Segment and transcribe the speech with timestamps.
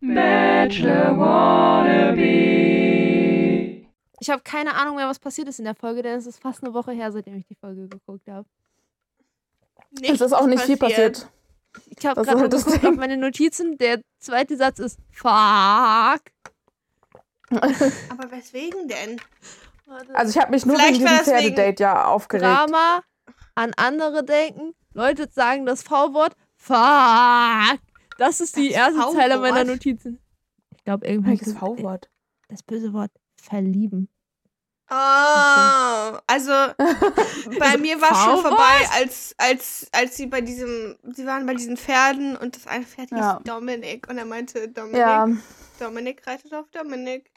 [0.00, 2.20] Bachelor Wannabe.
[4.20, 6.62] Ich habe keine Ahnung mehr, was passiert ist in der Folge, denn es ist fast
[6.62, 8.46] eine Woche her, seitdem ich die Folge geguckt habe.
[10.02, 11.28] Es ist auch nicht viel passiert.
[11.98, 13.76] Ich habe gerade ist mal das geguckt auf meine Notizen.
[13.78, 15.30] Der zweite Satz ist Fuck.
[17.50, 19.20] Aber weswegen denn?
[20.14, 22.44] Also ich habe mich nur Vielleicht wegen diesem Pferdedate ja aufgeregt.
[22.44, 23.02] Drama,
[23.54, 27.80] an andere denken, Leute sagen das V-Wort Fuck.
[28.20, 29.14] Das ist die Das erste V-Wort?
[29.16, 30.18] Zeile meiner Notizen.
[30.76, 32.10] Ich glaube, irgendwann Welches V-Wort?
[32.48, 33.10] das böse Wort
[33.40, 34.08] verlieben.
[34.90, 34.94] Oh,
[36.26, 36.50] also
[37.60, 41.76] bei mir war schon vorbei, als, als, als sie bei diesem, sie waren bei diesen
[41.76, 43.40] Pferden und das eine Pferd hieß Ja.
[43.44, 45.28] Dominik und er meinte, Dominik, Ja,
[45.78, 47.30] Dominik reitet auf Dominik.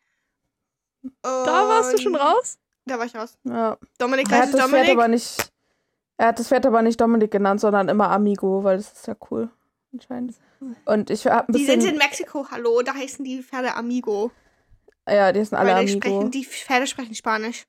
[1.22, 2.58] Da warst du schon Und- raus?
[2.86, 3.38] Da war ich raus.
[3.44, 3.78] ja.
[4.00, 4.98] Dominik Er hat reitet das Pferd Dominik.
[4.98, 5.52] aber nicht.
[6.18, 9.16] Er hat das Pferd aber nicht Dominik genannt, sondern immer Amigo, weil das ist ja
[9.31, 9.50] cool.
[9.94, 10.36] Anscheinend.
[10.86, 11.94] Und ich habe ein Die sind bisschen.
[11.94, 14.32] in Mexiko, hallo, da heißen die Pferde Amigo.
[15.08, 16.08] ja, die sind alle weil die, Amigo.
[16.08, 17.66] sprechen, die Pferde sprechen Spanisch.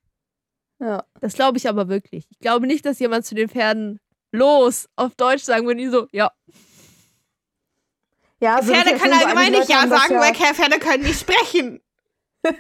[0.81, 1.05] Ja.
[1.21, 2.27] Das glaube ich aber wirklich.
[2.31, 4.01] Ich glaube nicht, dass jemand zu den Pferden
[4.33, 6.31] los auf Deutsch sagen würde, die so, ja.
[8.41, 11.21] ja sind Pferde ja können so allgemein nicht Ja sagen, weil keine Pferde können nicht
[11.21, 11.81] sprechen.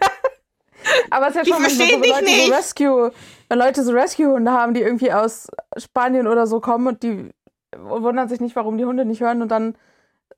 [1.10, 2.47] Aber es ist ja Die schon verstehen so, wenn dich Leute nicht.
[2.47, 3.12] so Rescue,
[3.48, 7.31] wenn Leute so Rescue-Hunde haben, die irgendwie aus Spanien oder so kommen und die
[7.78, 9.77] wundern sich nicht, warum die Hunde nicht hören und dann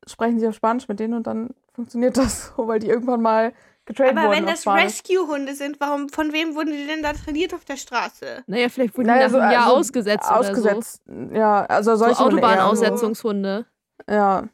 [0.07, 3.53] sprechen sie auf Spanisch mit denen und dann funktioniert das so, weil die irgendwann mal
[3.87, 4.67] getraint Aber wurden wenn auf das.
[4.67, 8.43] Rescue-Hunde sind, warum, von wem wurden die denn da trainiert auf der Straße?
[8.47, 11.99] Naja, vielleicht wurden Naja, die nach einem so- Jahr also ausgesetzt, Ausgesetzt, ja, also oder
[11.99, 12.05] so.
[12.05, 12.49] solche So Hunde eher.
[12.49, 13.67] Autobahnaussetzungshunde.
[14.09, 14.45] Ja.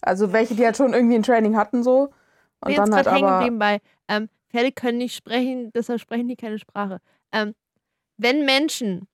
[0.00, 2.10] Also welche, die halt schon irgendwie ein Training hatten so.
[2.60, 3.38] Und bin dann jetzt halt gerade hängen aber.
[3.38, 6.98] geblieben bei, ähm, Pferde können nicht sprechen, deshalb sprechen die keine Sprache.
[7.32, 7.54] Ähm,
[8.18, 9.06] wenn Menschen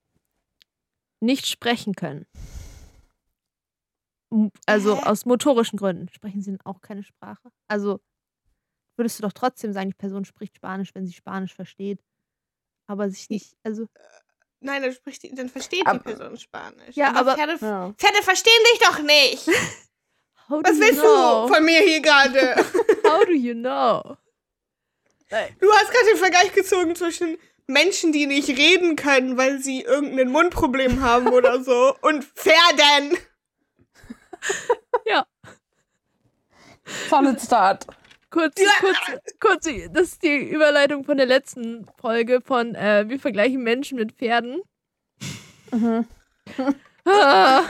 [1.21, 2.25] nicht sprechen können,
[4.65, 5.03] also Hä?
[5.05, 7.49] aus motorischen Gründen, sprechen sie dann auch keine Sprache?
[7.67, 7.99] Also
[8.95, 11.99] würdest du doch trotzdem sagen, die Person spricht Spanisch, wenn sie Spanisch versteht,
[12.87, 13.87] aber sich nicht, also
[14.61, 16.95] Nein, dann, spricht die, dann versteht die Aber- Person Spanisch.
[16.95, 17.93] Ja, aber- Pferde, Ja.
[17.93, 19.47] Pferde verstehen dich doch nicht.
[20.49, 21.47] how do Was you willst know?
[21.47, 22.55] du von mir hier gerade?
[23.09, 24.17] How do you know?
[25.59, 27.37] Du hast gerade den Vergleich gezogen zwischen
[27.69, 33.17] Menschen, die nicht reden können, weil sie irgendein Mundproblem haben oder so, und Pferden.
[37.09, 37.85] Solid Start.
[38.31, 38.97] Kurz, kurz,
[39.39, 44.11] kurz, das ist die Überleitung von der letzten Folge von äh, Wir vergleichen Menschen mit
[44.13, 44.61] Pferden.
[45.71, 46.07] Mhm.
[47.05, 47.63] Ah,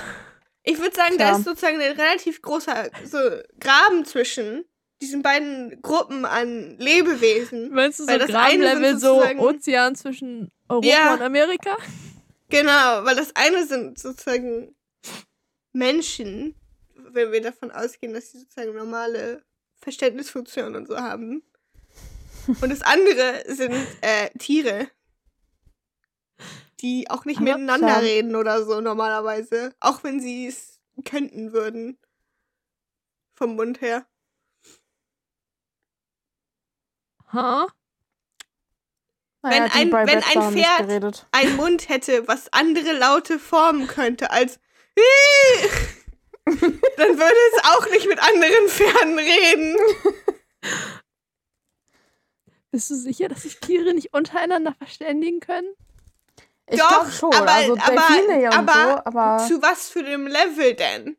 [0.64, 1.32] Ich würde sagen, Tja.
[1.32, 3.18] da ist sozusagen ein relativ großer so,
[3.60, 4.66] Graben zwischen
[5.02, 7.72] diesen beiden Gruppen an Lebewesen.
[7.74, 11.14] meinst du so Weil das eine Grabenlevel, sind so Ozean zwischen Europa Ja.
[11.14, 11.78] und Amerika?
[12.50, 14.76] Genau, weil das eine sind sozusagen
[15.72, 16.56] Menschen,
[16.96, 19.44] wenn wir davon ausgehen, dass sie sozusagen normale
[19.78, 21.44] Verständnisfunktionen und so haben.
[22.62, 24.90] Und das andere sind äh, Tiere,
[26.80, 28.02] die auch nicht Aber miteinander klar.
[28.02, 29.76] reden oder so normalerweise.
[29.80, 32.00] Auch wenn sie es könnten würden.
[33.36, 34.08] Vom Mund her.
[37.34, 37.68] Ha?
[39.42, 41.26] Naja, Wenn ein- wenn ein Pferd- geredet.
[41.32, 44.60] Ein Mund hätte, was andere Laute formen könnte als
[46.46, 49.78] dann würde es auch nicht mit anderen Pferden reden.
[52.72, 55.68] Bist du sicher, dass sich Tiere nicht untereinander verständigen können?
[56.68, 57.34] Ich Doch, glaube schon.
[57.34, 59.48] aber- also aber- Delfine ja und aber so, aber.
[59.48, 61.18] Zu was für einem Level denn?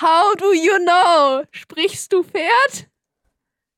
[0.00, 1.42] How do you know?
[1.52, 2.88] Sprichst du Pferd?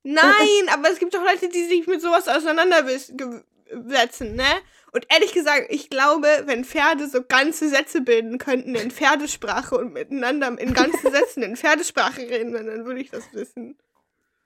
[0.02, 4.46] Nein, aber es gibt doch Leute, die sich mit sowas auseinandersetzen, ne?
[4.92, 9.92] Und ehrlich gesagt, ich glaube, wenn Pferde so ganze Sätze bilden könnten in Pferdesprache und
[9.92, 13.78] miteinander in ganzen Sätzen in Pferdesprache reden, dann würde ich das wissen.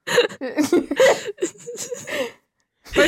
[0.07, 0.73] Weißt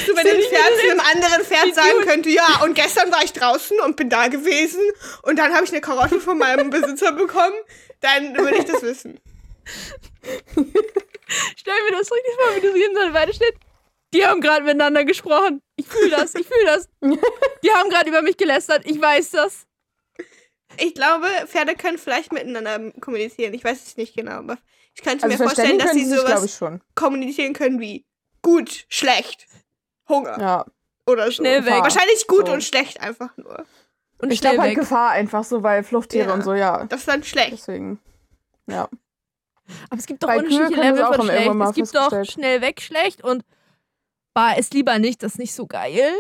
[0.09, 3.34] du, wenn ein Pferd zu einem anderen Pferd sagen könnte, ja, und gestern war ich
[3.34, 4.81] draußen und bin da gewesen
[5.23, 7.55] und dann habe ich eine Karotte von meinem Besitzer bekommen,
[8.01, 9.21] dann würde ich das wissen.
[11.56, 13.54] Stell mir das richtig vor, wie du so in der Weide steht.
[14.15, 15.60] Die haben gerade miteinander gesprochen.
[15.77, 16.88] Ich fühle das, ich fühle das.
[17.62, 18.83] Die haben gerade über mich gelästert.
[18.86, 19.66] Ich weiß das.
[20.78, 23.53] Ich glaube, Pferde können vielleicht miteinander kommunizieren.
[23.54, 24.59] Ich weiß es nicht genau, aber
[24.94, 26.80] ich könnte Also mir vorstellen, dass sie sich, sowas ich, schon.
[26.94, 28.06] kommunizieren können wie
[28.42, 29.47] gut, schlecht,
[30.09, 30.65] Hunger Ja.
[31.06, 31.33] oder so.
[31.33, 31.83] Schnell weg.
[31.83, 32.53] Wahrscheinlich gut So.
[32.53, 33.65] und schlecht einfach nur.
[34.18, 34.74] Und Ich glaube halt.
[34.77, 36.34] Gefahr einfach so, weil Fluchttiere Ja.
[36.34, 36.84] und so, ja.
[36.86, 37.53] Das ist dann schlecht.
[37.53, 37.98] Deswegen.
[38.66, 38.88] Ja.
[39.91, 41.51] Aber es gibt doch Bei unterschiedliche Level von schon schlecht.
[41.60, 43.45] Es gibt doch schnell weg schlecht und
[44.34, 46.13] war es lieber nicht, das ist nicht so geil.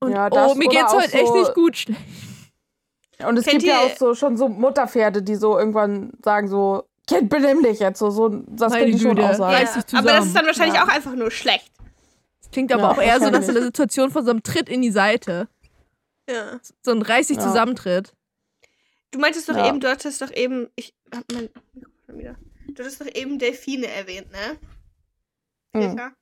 [0.00, 2.00] Und Ja, das oh, mir geht's heute echt so- nicht gut schlecht.
[3.26, 6.84] Und es Kennt gibt ja auch so schon so Mutterpferde, die so irgendwann sagen so,
[7.06, 8.10] Kind, benimm dich jetzt so.
[8.10, 9.30] so das Meine könnte ich schon Güte.
[9.30, 9.54] auch sagen.
[9.54, 10.84] Reiß dich aber das ist dann wahrscheinlich Ja.
[10.84, 11.70] auch einfach nur schlecht.
[12.40, 13.56] Das klingt aber Ja, auch eher so nach so wahrscheinlich.
[13.56, 15.48] einer Situation von so einem Tritt in die Seite.
[16.28, 16.58] Ja.
[16.82, 17.42] So ein reiß dich Ja.
[17.44, 18.12] zusammentritt.
[19.10, 19.68] Du meintest doch Ja.
[19.68, 22.36] eben, du hattest doch eben, ich hab mein Mikrofon wieder.
[22.68, 24.58] Du hattest doch eben Delfine erwähnt, ne?
[25.72, 25.80] Mhm.
[25.90, 26.16] Peter?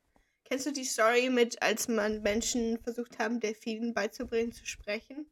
[0.44, 5.26] Kennst du die Story mit, als man Menschen versucht haben, Delfinen beizubringen zu sprechen?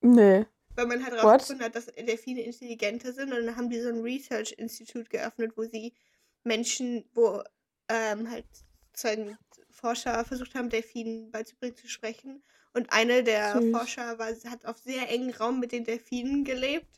[0.00, 0.46] Nee.
[0.76, 1.22] Weil man halt What?
[1.22, 5.62] herausgefunden hat, dass Delfine intelligenter sind und dann haben die so ein Research-Institut geöffnet, wo
[5.64, 5.94] sie
[6.42, 7.42] Menschen, wo
[7.88, 8.44] ähm, halt
[8.92, 9.38] sozusagen
[9.70, 12.42] Forscher versucht haben, Delfinen beizubringen zu sprechen.
[12.74, 13.70] Und eine der Süß.
[13.70, 16.88] Forscher war, hat auf sehr engen Raum mit den Delfinen gelebt.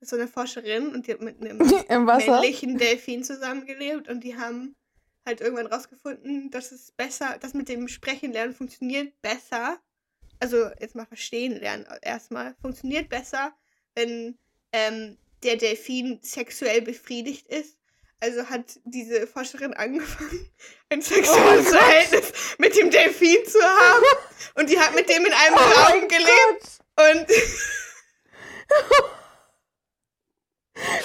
[0.00, 1.58] So eine Forscherin und die hat mit einem
[1.88, 4.74] männlichen Delfin zusammengelebt und die haben
[5.24, 9.78] halt irgendwann rausgefunden, dass es besser, das mit dem Sprechen lernen funktioniert besser.
[10.40, 12.56] Also jetzt mal verstehen lernen erstmal.
[12.60, 13.54] Funktioniert besser,
[13.94, 14.36] wenn
[14.72, 17.78] ähm, der Delfin sexuell befriedigt ist.
[18.22, 20.48] Also hat diese Forscherin angefangen,
[20.90, 21.74] ein sexuelles Gott.
[21.74, 24.04] Verhältnis mit dem Delfin zu haben.
[24.54, 26.78] Und die hat mit dem in einem Oh Raum gelebt.
[26.96, 27.10] Gott.
[27.10, 27.28] Und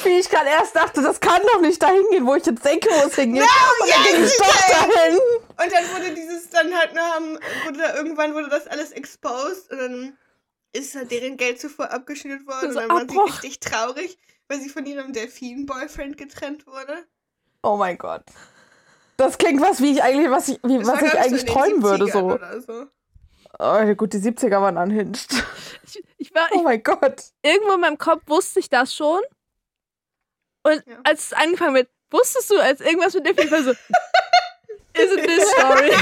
[0.04, 2.88] Wie ich gerade erst dachte, das kann doch nicht dahin gehen, wo ich jetzt denke,
[2.88, 3.42] wo es hingeht.
[3.42, 5.18] Und dann ging es doch dahin.
[5.18, 9.80] Und dann wurde dieses, dann halt, haben, wurde da, irgendwann wurde das alles exposed und
[9.80, 10.16] dann
[10.72, 14.86] ist halt deren Geldzufuhr abgeschnitten worden und dann waren sie richtig traurig, weil sie von
[14.86, 17.06] ihrem Delfin-Boyfriend getrennt wurde.
[17.64, 18.24] Oh mein Gott.
[19.18, 21.54] Das klingt was, wie ich eigentlich, was ich, wie, Das was ich so eigentlich den
[21.54, 22.26] träumen würde, 70ern so.
[22.32, 22.86] Oder so.
[23.60, 25.28] Oh, gut, die 70er waren unhinged.
[25.84, 27.24] Ich, ich war, Oh ich, mein Gott.
[27.42, 29.22] irgendwo in meinem Kopf wusste ich das schon.
[30.64, 30.98] Und Ja.
[31.04, 33.72] als es angefangen wird, wusstest du, als irgendwas mit Delfin war so,
[34.94, 35.92] isn't this story?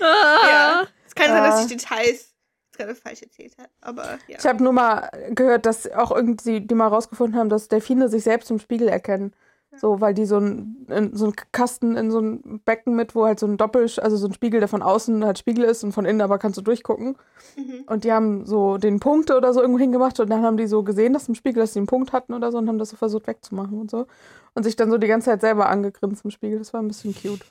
[0.00, 0.86] Ja.
[1.06, 1.62] Es kann sein, dass Ah.
[1.62, 2.34] ich Details
[2.76, 4.38] jetzt gerade falsch erzählt habe, aber ja.
[4.38, 8.24] Ich habe nur mal gehört, dass auch irgendwie die mal rausgefunden haben, dass Delfine sich
[8.24, 9.32] selbst im Spiegel erkennen.
[9.78, 13.26] So, weil die so ein, in, so ein Kasten in so ein Becken mit, wo
[13.26, 15.92] halt so ein Doppel, also so ein Spiegel, der von außen halt Spiegel ist und
[15.92, 17.16] von innen aber kannst du durchgucken.
[17.56, 17.84] Mhm.
[17.86, 20.82] Und die haben so den Punkte oder so irgendwo hingemacht und dann haben die so
[20.82, 22.96] gesehen, dass im Spiegel, dass sie einen Punkt hatten oder so und haben das so
[22.96, 24.06] versucht wegzumachen und so.
[24.54, 26.58] Und sich dann so die ganze Zeit selber angegrinst im Spiegel.
[26.58, 27.44] Das war ein bisschen cute.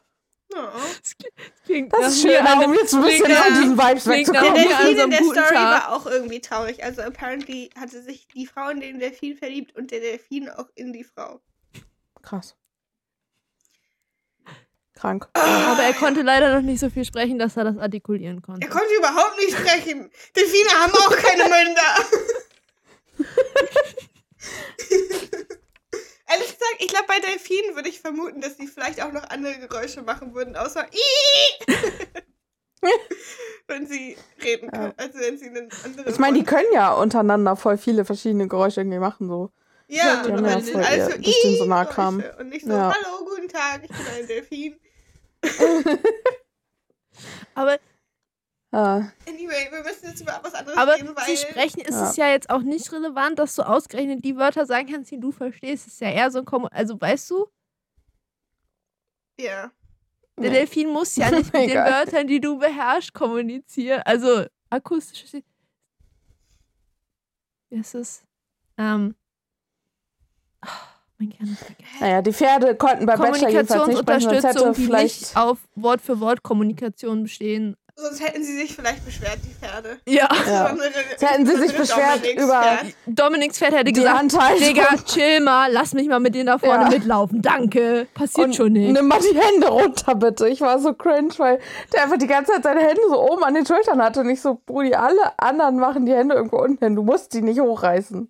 [0.58, 0.70] Oh.
[1.02, 1.16] das
[1.66, 4.04] klingt Das nach ist mir schön, an um jetzt ein bisschen von nach- diesen Vibes
[4.06, 4.50] Der wegzukommen.
[4.50, 5.84] an so Delfin in der guten Story Tag.
[5.84, 6.84] war auch irgendwie traurig.
[6.84, 10.94] Also apparently hatte sich die Frau in den Delfin verliebt und der Delfin auch in
[10.94, 11.42] die Frau.
[12.22, 12.56] Krass.
[14.94, 15.28] Krank.
[15.34, 18.66] Aber er konnte leider noch nicht so viel sprechen, dass er das artikulieren konnte.
[18.66, 20.10] Er konnte überhaupt nicht sprechen.
[20.36, 21.98] Delfine haben auch keine Münder.
[26.28, 29.60] Ehrlich gesagt, ich glaube, bei Delfinen würde ich vermuten, dass sie vielleicht auch noch andere
[29.60, 31.76] Geräusche machen würden, außer Ii!
[33.68, 34.94] wenn sie reden können.
[34.98, 36.08] Also wenn sie einen anderen.
[36.10, 39.52] Ich meine, die können ja untereinander voll viele verschiedene Geräusche irgendwie machen, so.
[39.88, 42.24] Ja, Die und ja wenn sie voll also denen so nah kam.
[42.40, 42.94] Und nicht so, Ja.
[42.94, 44.80] hallo, guten Tag, ich bin ein Delfin.
[47.54, 47.78] Aber,
[48.78, 51.24] Ah, Anyway, wir müssen jetzt über was anderes aber reden, weil...
[51.34, 52.10] zu sprechen ist Ja.
[52.10, 55.32] es ja jetzt auch nicht relevant, dass du ausgerechnet die Wörter sagen kannst, die du
[55.32, 55.88] verstehst.
[55.88, 57.48] Es ist ja eher so ein Kom Also, weißt du,
[59.40, 59.72] Ja.
[60.38, 60.50] der Nee.
[60.50, 61.76] Delfin muss ja nicht mit den.
[61.78, 64.02] Wörtern, die du beherrschst, kommunizieren.
[64.04, 65.24] Also, akustisch.
[67.70, 68.24] Wie ist es?
[68.78, 69.16] Ähm.
[70.66, 70.70] Oh,
[71.18, 71.98] mein Kern ist vergessen.
[72.02, 75.22] naja, die Pferde konnten bei Bachelor jedenfalls nicht sprechen, sonst Kommunikationsunterstützung, hätte die vielleicht...
[75.22, 77.78] nicht auf Wort-für-Wort-Kommunikation bestehen.
[77.98, 79.98] Sonst hätten sie sich vielleicht beschwert, die Pferde.
[80.06, 80.28] Ja.
[80.46, 80.76] Ja.
[81.18, 82.86] Sie hätten sie sich beschwert Dominiks über- Pferd.
[83.06, 84.68] Dominiks Pferd hätte Die gesagt, Handhaltung.
[84.68, 86.90] Digga, chill mal, lass mich mal mit denen da vorne Ja.
[86.90, 87.42] mitlaufen.
[87.42, 88.08] Danke.
[88.14, 88.92] Passiert Und schon nicht.
[88.92, 90.50] nimm mal die Hände runter, bitte.
[90.50, 91.60] Ich war so cringe, weil
[91.94, 94.20] der einfach die ganze Zeit seine Hände so oben an den Schultern hatte.
[94.20, 96.96] Und ich so, Brudi, alle anderen machen die Hände irgendwo unten hin.
[96.98, 98.30] Du musst die nicht hochreißen.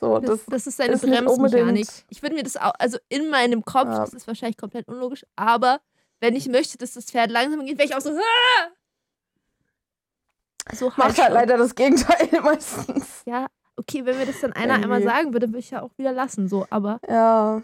[0.00, 1.88] So, Das, das, das ist seine Bremsmechanik.
[2.10, 4.00] Ich würde mir das auch, also in meinem Kopf, Ja.
[4.00, 5.80] das ist wahrscheinlich komplett unlogisch, aber
[6.20, 8.10] wenn ich möchte, dass das Pferd langsam geht, wäre ich auch so.
[8.10, 8.68] "Ah!"
[10.72, 11.32] So macht halt schon.
[11.32, 13.22] leider das Gegenteil meistens.
[13.26, 13.46] Ja,
[13.76, 16.48] okay, wenn mir das dann einer einmal sagen würde, würde ich ja auch wieder lassen,
[16.48, 17.62] so, aber Ja.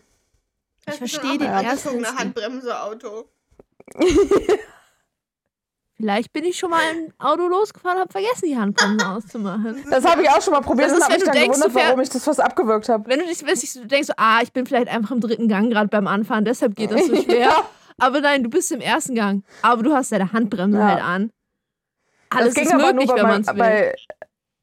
[0.87, 2.21] Ich verstehe den ersten angezogener Instinkt.
[2.21, 3.25] Handbremse-Auto.
[5.97, 9.85] vielleicht bin ich schon mal im Auto losgefahren, habe vergessen, die Handbremse auszumachen.
[9.91, 11.41] Das habe ich auch schon mal probiert Das und ist, habe wenn mich du dann
[11.43, 13.09] denkst, gewundert, warum ich das fast abgewürgt habe.
[13.09, 15.71] Wenn du dich, wenn du denkst, so, ah, ich bin vielleicht einfach im dritten Gang
[15.71, 17.51] gerade beim Anfahren, deshalb geht das so schwer.
[17.99, 19.45] Aber nein, du bist im ersten Gang.
[19.63, 20.85] Aber du hast deine Handbremse Ja.
[20.89, 21.31] halt an.
[22.35, 23.59] Alles das ist ging aber möglich, nur bei wenn meinem, man es will.
[23.59, 23.95] bei,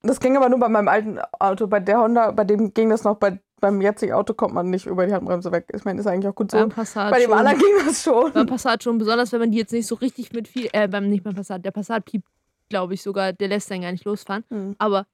[0.03, 1.67] Das ging aber nur bei meinem alten Auto.
[1.67, 3.17] Bei der Honda, bei dem ging das noch.
[3.17, 5.67] Bei, beim jetzigen Auto kommt man nicht über die Handbremse weg.
[5.75, 6.57] Ich meine, ist eigentlich auch gut so.
[6.57, 7.37] beim Passat bei dem schon.
[7.39, 8.31] anderen ging das schon.
[8.33, 11.07] beim Passat schon, besonders wenn man die jetzt nicht so richtig mit viel, äh, beim,
[11.09, 12.27] nicht beim Passat, der Passat piept,
[12.69, 14.43] glaube ich sogar, der lässt dann gar nicht losfahren.
[14.49, 14.75] Hm.
[14.79, 15.05] Aber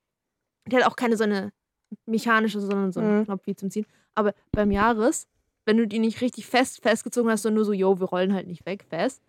[0.67, 1.51] der hat auch keine so eine
[2.05, 3.25] mechanische, sondern so ein Mhm.
[3.25, 3.85] Knopf wie zum Ziehen.
[4.15, 5.27] Aber beim Jahres,
[5.65, 8.47] wenn du die nicht richtig fest festgezogen hast, sondern nur so, yo, wir rollen halt
[8.47, 9.21] nicht weg fest.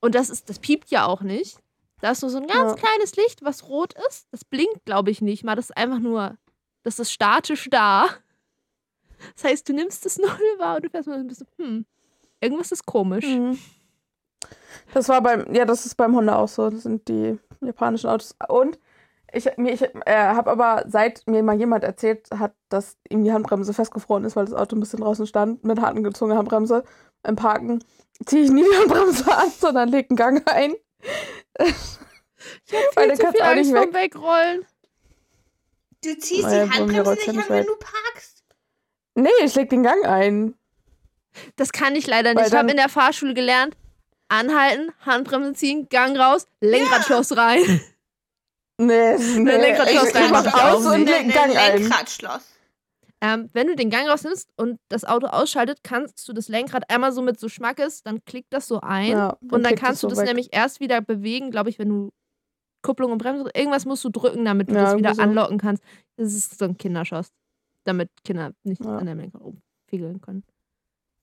[0.00, 1.58] Und das ist, das piept ja auch nicht.
[2.00, 2.86] Da ist nur so ein ganz Ja.
[2.88, 4.26] kleines Licht, was rot ist.
[4.30, 5.56] Das blinkt, glaube ich, nicht mal.
[5.56, 6.36] Das ist einfach nur,
[6.84, 8.06] das ist statisch da.
[9.34, 10.28] Das heißt, du nimmst das Null
[10.58, 11.86] wahr und du fährst mal ein bisschen, hm,
[12.40, 13.26] irgendwas ist komisch.
[13.26, 13.58] Mhm.
[14.94, 16.70] Das war beim, ja, das ist beim Honda auch so.
[16.70, 18.36] Das sind die japanischen Autos.
[18.48, 18.78] Und
[19.32, 23.32] ich, mir- ich äh, habe aber, seit mir mal jemand erzählt hat, dass ihm die
[23.32, 26.84] Handbremse festgefroren ist, weil das Auto ein bisschen draußen stand, mit harten gezogener Handbremse
[27.24, 27.84] im Parken,
[28.24, 30.72] ziehe ich nie die Handbremse an, sondern lege einen Gang ein.
[31.58, 34.66] Ich habe Weil viel zu viel auch Angst nicht vom Wegrollen.
[36.04, 37.66] Du ziehst Naja, die Handbremse ja nicht an, wenn weg.
[37.66, 38.44] du parkst.
[39.14, 40.54] Nee, ich leg den Gang ein.
[41.56, 42.52] Das kann ich leider Weil nicht.
[42.52, 43.76] Ich habe in der Fahrschule gelernt,
[44.28, 47.80] anhalten, Handbremse ziehen, Gang raus, Lenkradschloss rein.
[48.80, 49.50] Nee, nee.
[49.56, 51.78] Lenkradschloss ich, ich reinmachen, mach aus und leg Gang ein.
[51.82, 52.42] Lenkradschloss.
[53.20, 57.10] Ähm, wenn du den Gang rausnimmst und das Auto ausschaltet, kannst du das Lenkrad einmal
[57.12, 59.10] so mit so Schmackes, dann klickt das so ein.
[59.10, 60.28] Ja, und dann kannst du so das weg.
[60.28, 62.12] nämlich erst wieder bewegen, glaube ich, wenn du
[62.82, 65.22] Kupplung und Bremse, irgendwas musst du drücken, damit du Ja, das wieder so.
[65.22, 65.82] anlocken kannst.
[66.16, 67.32] Das ist so ein Kinderschoss,
[67.82, 68.98] damit Kinder nicht Ja.
[68.98, 70.44] an dem Lenkrad rumfiegeln können.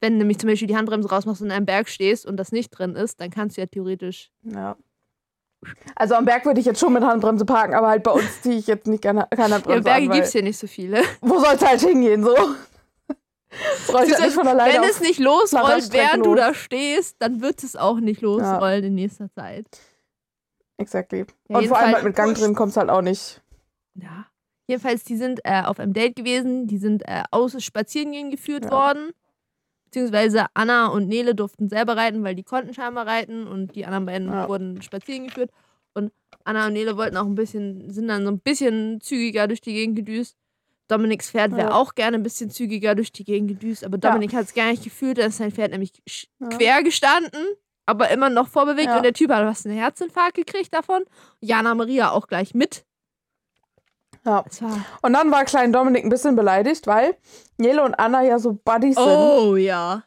[0.02, 2.52] Wenn du nämlich zum Beispiel die Handbremse rausmachst und in einem Berg stehst und das
[2.52, 4.32] nicht drin ist, dann kannst du ja theoretisch.
[4.44, 4.76] Ja.
[5.96, 8.58] Also am Berg würde ich jetzt schon mit Handbremse parken, aber halt bei uns ziehe
[8.58, 10.68] ich jetzt nicht keine, keine Ja, Handbremse Berge an, weil gibt es hier nicht so
[10.68, 11.02] viele.
[11.22, 12.36] Wo soll es halt hingehen, so?
[13.48, 16.40] Das rollt halt nicht von alleine Wenn es nicht losrollt, während du los.
[16.46, 19.66] da stehst, dann wird es auch nicht losrollen in nächster Zeit.
[20.78, 21.26] Exactly.
[21.48, 23.42] Ja, Und vor allem halt mit Gang drin kommt es halt auch nicht.
[23.94, 24.26] Ja.
[24.68, 28.72] Jedenfalls, die sind äh, auf einem Date gewesen, die sind äh, aus Spazierengehen geführt Ja.
[28.72, 29.12] worden.
[30.00, 34.06] Beziehungsweise Anna und Nele durften selber reiten, weil die konnten scheinbar reiten und die anderen
[34.06, 34.50] beiden Ja.
[34.50, 35.52] wurden spazieren geführt.
[35.94, 36.12] Und
[36.44, 39.72] Anna und Nele wollten auch ein bisschen, sind dann so ein bisschen zügiger durch die
[39.74, 40.36] Gegend gedüst.
[40.90, 41.76] Dominiks Pferd wäre Ja.
[41.76, 44.84] auch gerne ein bisschen zügiger durch die Gegend gedüst, aber Dominik hat es gar nicht
[44.84, 45.94] gefühlt, da ist sein Pferd nämlich
[46.42, 46.50] Ja.
[46.50, 47.42] quer gestanden,
[47.86, 48.98] aber immer noch vorbewegt Ja.
[48.98, 51.04] und der Typ hat fast einen Herzinfarkt gekriegt davon.
[51.40, 52.85] Jana Maria auch gleich mit.
[54.26, 54.44] Ja.
[55.02, 57.16] Und dann war Klein Dominik ein bisschen beleidigt, weil
[57.58, 59.06] Nele und Anna ja so Buddies sind.
[59.06, 60.04] Oh ja.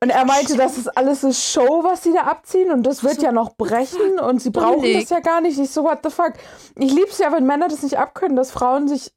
[0.00, 3.16] Und er meinte, das ist alles eine Show, was sie da abziehen und das wird
[3.16, 5.00] So, ja noch brechen und sie brauchen Dominik.
[5.02, 5.58] das ja gar nicht.
[5.58, 6.34] Ich so, what the fuck?
[6.76, 9.12] Ich lieb's ja, wenn Männer das nicht abkönnen, dass Frauen sich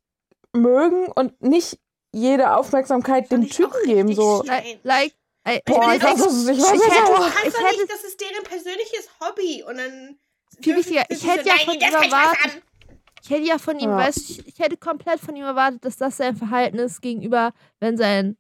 [0.54, 1.78] mögen und nicht
[2.12, 4.14] jede Aufmerksamkeit dem ich Typen geben.
[4.16, 4.42] So.
[4.44, 4.80] strange.
[4.82, 6.78] Like, ey, Boah, ich ich, echt, so, ich war ich so hätte-
[7.48, 10.18] Ich doch hätte- nicht, das ist deren persönliches Hobby und dann.
[10.62, 12.64] Viel wichtiger, ich hätte ja von Spaß erwartet-.
[13.22, 13.98] Ich hätte ja von ihm, Ja.
[13.98, 17.54] weißt du, ich, ich hätte komplett von ihm erwartet, dass das sein Verhalten ist gegenüber,
[17.80, 18.38] wenn sein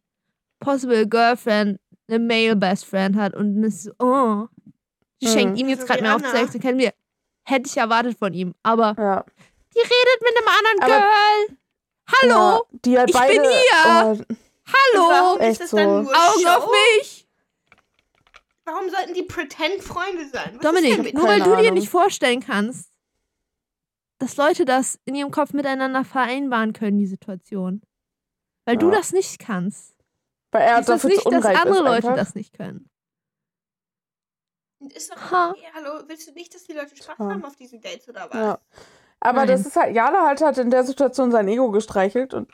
[0.59, 4.47] possible Girlfriend eine Male Best Friend hat und ist so, oh,
[5.21, 5.31] die Mhm.
[5.31, 6.31] schenkt ihm jetzt So gerade mehr auf Anna.
[6.31, 6.93] Sex, kennen wir.
[7.43, 9.25] Hätte ich erwartet von ihm, aber Ja.
[9.73, 11.57] die redet mit einem anderen Aber- Girl.
[12.13, 14.25] Hallo, Ja, die halt ich bin beide, hier.
[14.27, 14.35] Oh,
[14.97, 15.77] hallo, ist das so.
[15.77, 16.49] dann nur Augen Show?
[16.49, 16.67] auf
[16.99, 17.27] mich.
[18.65, 20.51] Warum sollten die Pretend-Freunde sein?
[20.55, 22.90] Was Dominik, nur weil du dir nicht vorstellen kannst,
[24.21, 27.81] dass Leute das in ihrem Kopf miteinander vereinbaren können, die Situation.
[28.65, 28.97] Weil du Ja.
[28.97, 29.95] das nicht kannst.
[30.53, 32.15] weil er Heißt das nicht, dass andere ist Leute einfach.
[32.15, 32.89] das nicht können.
[34.79, 35.51] Und Ist doch, Ha.
[35.51, 37.29] okay, hallo, willst du nicht, dass die Leute Spaß Ha.
[37.29, 38.33] haben auf diesen Dates oder was?
[38.35, 38.59] Ja.
[39.19, 39.47] Aber Nein.
[39.49, 42.51] das ist halt, Jana halt hat in der Situation sein Ego gestreichelt und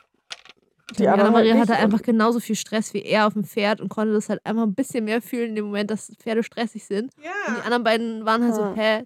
[0.90, 1.62] die Die Anna anderen halt Maria nicht.
[1.70, 4.62] hatte einfach genauso viel Stress wie er auf dem Pferd und konnte das halt einfach
[4.62, 7.14] ein bisschen mehr fühlen in dem Moment, dass Pferde stressig sind.
[7.16, 7.26] Und die
[7.58, 7.62] Ja.
[7.64, 8.74] anderen beiden waren halt so, Ja.
[8.74, 9.04] hä,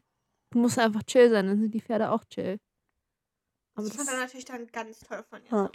[0.52, 2.58] du musst einfach chill sein, dann sind die Pferde auch chill.
[3.74, 5.50] Aber Das das, fand er natürlich dann ganz toll von Ja.
[5.50, 5.70] Jana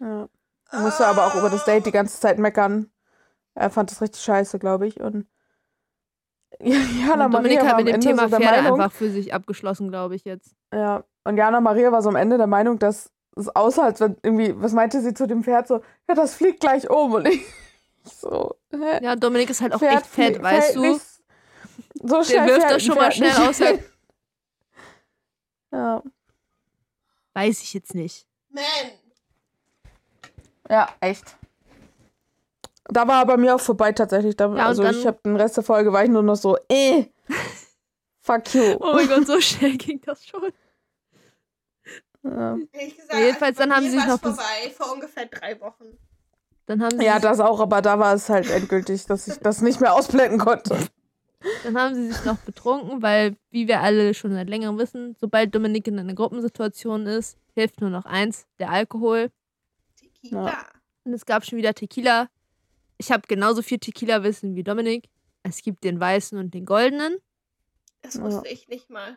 [0.00, 0.20] Maria.
[0.20, 0.28] Ja.
[0.70, 2.90] Er musste aber auch über das Date die ganze Zeit meckern.
[3.54, 5.00] Er fand das richtig scheiße, glaube ich.
[5.00, 5.26] Und
[6.60, 9.88] Jana und Maria hat mit dem Ende Thema so Pferde Meinung, einfach für sich abgeschlossen,
[9.90, 10.54] glaube ich jetzt.
[10.72, 14.16] ja, und Jana Maria war so am Ende der Meinung, dass es aussah, als wenn
[14.22, 17.12] irgendwie, was meinte sie zu dem Pferd so, ja, das fliegt gleich um.
[17.14, 17.44] Und ich
[18.04, 19.00] so, hä?
[19.02, 20.80] Ja, Dominik ist halt auch Pferd echt fett, weißt du?
[20.80, 21.00] nicht
[22.02, 23.78] So schnell wirft fährt das schon mal schnell aus der-
[25.72, 26.02] Ja.
[27.34, 28.26] Weiß ich jetzt nicht.
[28.50, 28.64] Man.
[30.70, 31.36] ja, echt.
[32.84, 34.34] Da war bei mir auch vorbei tatsächlich.
[34.36, 37.04] Da, und also ich habe den Rest der Folge war ich nur noch so, eh,
[38.22, 38.76] fuck you.
[38.80, 40.50] Oh mein Gott, so schnell ging das schon.
[42.22, 42.56] Ja.
[42.72, 45.60] Ehrlich gesagt, Ja, jedenfalls bei dann haben mir sie sich noch vorbei, vor ungefähr drei
[45.60, 45.84] Wochen.
[46.66, 49.60] Dann haben sie, Ja, das auch, aber da war es halt endgültig, dass ich das
[49.60, 50.76] nicht mehr ausblenden konnte.
[51.64, 55.54] Dann haben sie sich noch betrunken, weil, wie wir alle schon seit längerem wissen, sobald
[55.54, 59.30] Dominik in einer Gruppensituation ist, hilft nur noch eins, der Alkohol.
[59.96, 60.66] Tequila.
[61.04, 62.28] Und es gab schon wieder Tequila.
[62.98, 65.08] Ich habe genauso viel Tequila-Wissen wie Dominik.
[65.42, 67.16] Es gibt den weißen und den goldenen.
[68.02, 68.22] Das Ja.
[68.22, 69.16] wusste ich nicht mal.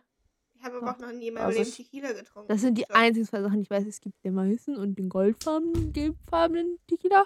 [0.55, 0.93] Ich habe aber Ja.
[0.95, 2.47] auch noch nie meinem Also ich- Tequila getrunken.
[2.47, 2.93] Das sind die So.
[2.93, 3.85] einzigen zwei Sachen, die ich weiß.
[3.87, 7.25] Es gibt den weißen und den goldfarbenen, gelbfarbenen Tequila.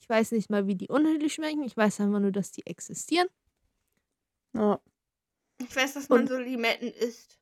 [0.00, 1.62] Ich weiß nicht mal, wie die unterschiedlich schmecken.
[1.62, 3.28] Ich weiß einfach nur, dass die existieren.
[4.56, 4.80] Ja.
[5.58, 7.38] Ich weiß, dass man Und- so Limetten isst.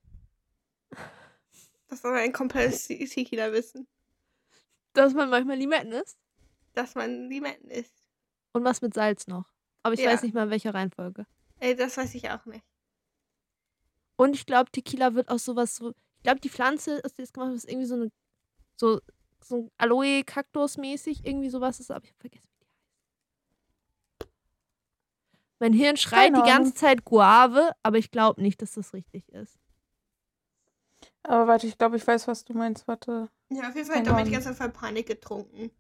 [1.89, 3.87] Das war ein komplettes Te- Tequila-Wissen.
[4.95, 6.19] Dass man manchmal Limetten isst.
[6.73, 8.05] Dass man Limetten isst.
[8.53, 9.45] Und was mit Salz noch.
[9.83, 10.11] Aber ich Ja.
[10.11, 11.27] weiß nicht mal, in welcher Reihenfolge.
[11.61, 12.65] Ey, das weiß ich auch nicht.
[14.17, 15.91] Und ich glaube, Tequila wird aus sowas so.
[16.19, 18.13] Ich glaube, die Pflanze, aus der es gemacht wird, ist irgendwie so eine.
[18.77, 19.01] So,
[19.43, 21.25] so ein Aloe-Kaktus-mäßig.
[21.25, 21.91] Irgendwie sowas ist.
[21.91, 22.67] Aber ich habe vergessen, wie die
[24.21, 24.31] heißt.
[25.65, 26.77] Mein Hirn schreit Keine die ganze Ahnung.
[26.77, 29.59] Zeit Guave, aber ich glaube nicht, dass das richtig ist.
[31.23, 32.87] Aber warte, ich glaube, ich weiß, was du meinst.
[32.87, 33.31] Warte.
[33.49, 35.71] Ja, auf jeden Fall hat Dominik die ganze Zeit voll Panik getrunken.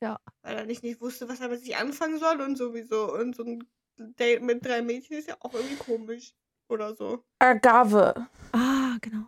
[0.00, 0.20] Ja.
[0.42, 3.12] Weil er nicht, nicht wusste, was er mit sich anfangen soll und sowieso.
[3.12, 6.32] Und so ein Date mit drei Mädchen ist ja auch irgendwie komisch.
[6.68, 7.24] Oder so.
[7.40, 8.28] Agave.
[8.52, 9.26] Ah, genau.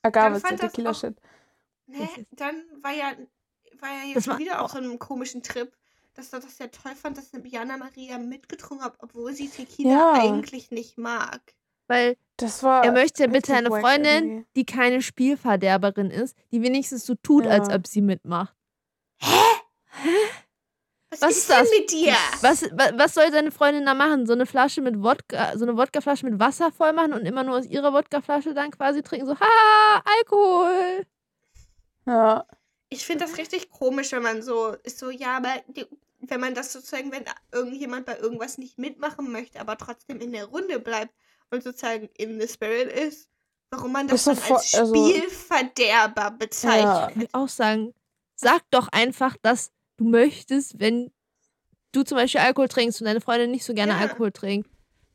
[0.00, 1.20] Agave ist der fand das Tequila auch- Shit.
[1.84, 2.08] Ne?
[2.30, 3.12] Dann war ja,
[3.78, 4.78] war ja jetzt wieder auf oh.
[4.78, 5.70] so einem komischen Trip,
[6.14, 10.12] dass er das ja toll fand, dass Jana Maria mitgetrunken hat, obwohl sie Tequila Ja.
[10.14, 11.40] eigentlich nicht mag.
[11.86, 12.82] Weil Das war.
[12.84, 14.46] er möchte bitte eine wack Freundin, irgendwie.
[14.56, 17.74] die keine Spielverderberin ist, die wenigstens so tut, als Ja.
[17.76, 18.54] ob sie mitmacht.
[21.10, 21.70] Was, Was ist ist das?
[21.70, 22.14] denn mit dir?
[22.40, 24.26] Was, wa- was soll seine Freundin da machen?
[24.26, 27.56] So eine Flasche mit Wodka, so eine Wodkaflasche mit Wasser voll machen und immer nur
[27.58, 29.26] aus ihrer Wodkaflasche dann quasi trinken?
[29.28, 31.06] So, ha, Alkohol.
[32.06, 32.44] Ja.
[32.94, 35.84] Ich finde das richtig komisch, wenn man so ist so, ja, aber die,
[36.20, 40.46] wenn man das sozusagen, wenn irgendjemand bei irgendwas nicht mitmachen möchte, aber trotzdem in der
[40.46, 41.12] Runde bleibt
[41.50, 43.28] und sozusagen in the spirit ist,
[43.70, 47.10] warum man das dann als also- Spielverderber bezeichnet.
[47.10, 47.94] Ich würde auch sagen,
[48.36, 51.10] sag doch einfach, dass du möchtest, wenn
[51.92, 53.98] du zum Beispiel Alkohol trinkst und deine Freundin nicht so gerne Ja.
[53.98, 54.68] Alkohol trinkt,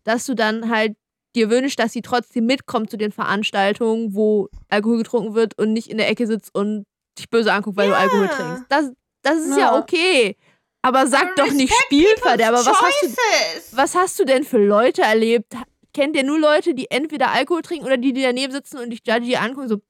[0.03, 0.97] dass du dann halt
[1.35, 5.89] dir wünschst, dass sie trotzdem mitkommt zu den Veranstaltungen, wo Alkohol getrunken wird und nicht
[5.89, 6.85] in der Ecke sitzt und
[7.19, 7.99] dich böse anguckt, weil du Ja.
[7.99, 8.63] Alkohol trinkst.
[8.69, 9.73] Das, das ist ja.
[9.73, 9.79] Ja.
[9.79, 10.35] okay.
[10.81, 12.57] Aber sag Aber doch nicht Spielverderber.
[12.57, 15.53] Was hast, du, was hast du denn für Leute erlebt?
[15.93, 19.01] Kennt ihr nur Leute, die entweder Alkohol trinken oder die, die daneben sitzen und dich
[19.05, 19.81] judge die angucken, so,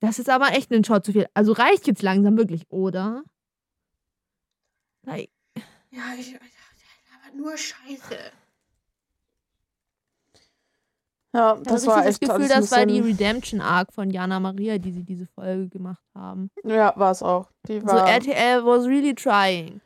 [0.00, 1.26] das ist aber echt ein Shot zu viel.
[1.34, 3.24] Also reicht jetzt langsam wirklich, oder?
[5.02, 5.30] Like,
[5.90, 8.18] Ja, ich, aber nur Scheiße.
[11.36, 13.92] Ja, das das ich war das echt Gefühl, alles ein das war die Redemption Arc
[13.92, 16.50] von Jana Maria, die sie diese Folge gemacht haben.
[16.64, 17.48] Ja, war es auch.
[17.68, 18.08] Die So war.
[18.08, 19.80] RTL was really trying.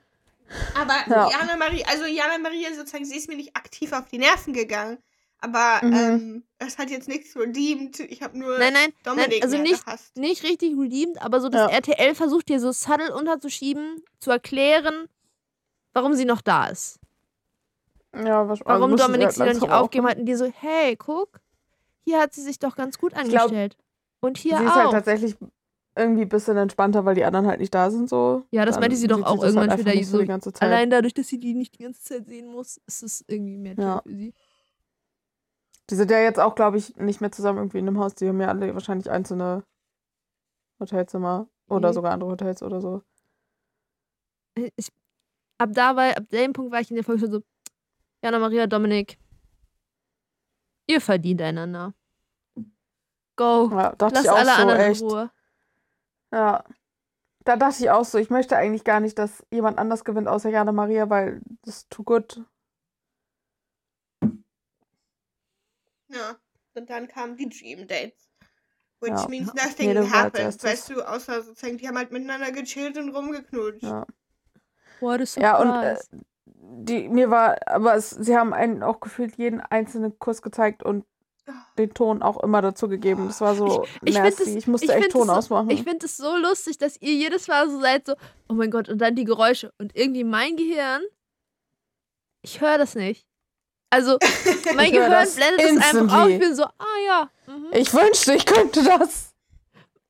[0.80, 1.28] Aber Ja.
[1.30, 4.98] Jana Maria, also Jana Maria sozusagen, sie ist mir nicht aktiv auf die Nerven gegangen.
[5.42, 5.92] Aber Mhm.
[5.94, 7.98] ähm, es hat jetzt nichts redeemed.
[8.00, 10.14] Ich habe nur Nein, nein, Dominik nein also nicht, gehasst.
[10.16, 11.76] nicht richtig redeemed, aber so das Ja.
[11.78, 15.08] RTL versucht dir so subtle unterzuschieben, zu erklären,
[15.94, 16.99] warum sie noch da ist.
[18.14, 20.96] Ja, was, also Warum Dominik halt sie noch nicht aufgeben hat und die so, hey,
[20.96, 21.40] guck,
[22.04, 23.76] hier hat sie sich doch ganz gut glaub, angestellt.
[24.20, 24.76] und hier Sie ist auch.
[24.76, 25.36] halt tatsächlich
[25.96, 28.44] irgendwie ein bisschen entspannter, weil die anderen halt nicht da sind so.
[28.50, 30.62] Ja, das Dann meinte sie doch auch das irgendwann einfach wieder so die ganze Zeit.
[30.68, 33.74] Allein dadurch, dass sie die nicht die ganze Zeit sehen muss, ist es irgendwie mehr
[33.78, 34.00] Ja.
[34.02, 34.32] für sie.
[35.90, 38.14] Die sind ja jetzt auch, glaube ich, nicht mehr zusammen irgendwie in einem Haus.
[38.14, 39.64] Die haben ja alle wahrscheinlich einzelne
[40.78, 41.94] Hotelzimmer oder Mhm.
[41.94, 43.02] sogar andere Hotels oder so.
[44.76, 44.88] Ich,
[45.58, 47.40] ab da war, ab dem Punkt war ich in der Folge schon so,
[48.22, 49.18] Jana Maria, Dominik,
[50.86, 51.94] ihr verdient einander.
[53.36, 53.70] Go.
[53.70, 55.00] Ja, dachte Lass ich auch alle so, anderen echt.
[55.00, 55.30] in Ruhe.
[56.32, 56.64] Ja.
[57.44, 60.50] Da dachte ich auch so, ich möchte eigentlich gar nicht, dass jemand anders gewinnt außer
[60.50, 62.44] Jana Maria, weil das ist too good.
[66.08, 66.36] Ja.
[66.74, 68.28] Und dann kamen die Dream Dates.
[69.00, 69.28] Which Ja.
[69.28, 70.62] means nothing als happened.
[70.62, 73.82] Weißt du, außer sozusagen, die haben halt miteinander gechillt und rumgeknutscht.
[73.82, 74.06] Ja.
[75.00, 75.40] What a surprise.
[75.40, 75.98] Ja, und äh,
[76.70, 81.04] die, mir war, aber es, sie haben einen auch gefühlt jeden einzelnen Kurs gezeigt und
[81.78, 83.26] den Ton auch immer dazu gegeben.
[83.26, 84.44] Das war so Ich- ich nasty.
[84.44, 85.70] das- ich musste ich echt Ton das so- ausmachen.
[85.70, 88.14] Ich finde es so lustig, dass ihr jedes Mal so seid, so,
[88.48, 89.72] oh mein Gott, und dann die Geräusche.
[89.78, 91.02] Und irgendwie mein Gehirn,
[92.42, 93.26] ich höre das nicht.
[93.90, 94.18] Also,
[94.76, 96.16] mein Gehirn das blendet es einfach instantly.
[96.16, 96.28] auf.
[96.28, 97.30] Ich bin so, ah ja.
[97.48, 97.66] Mhm.
[97.72, 99.32] Ich wünschte, ich könnte das.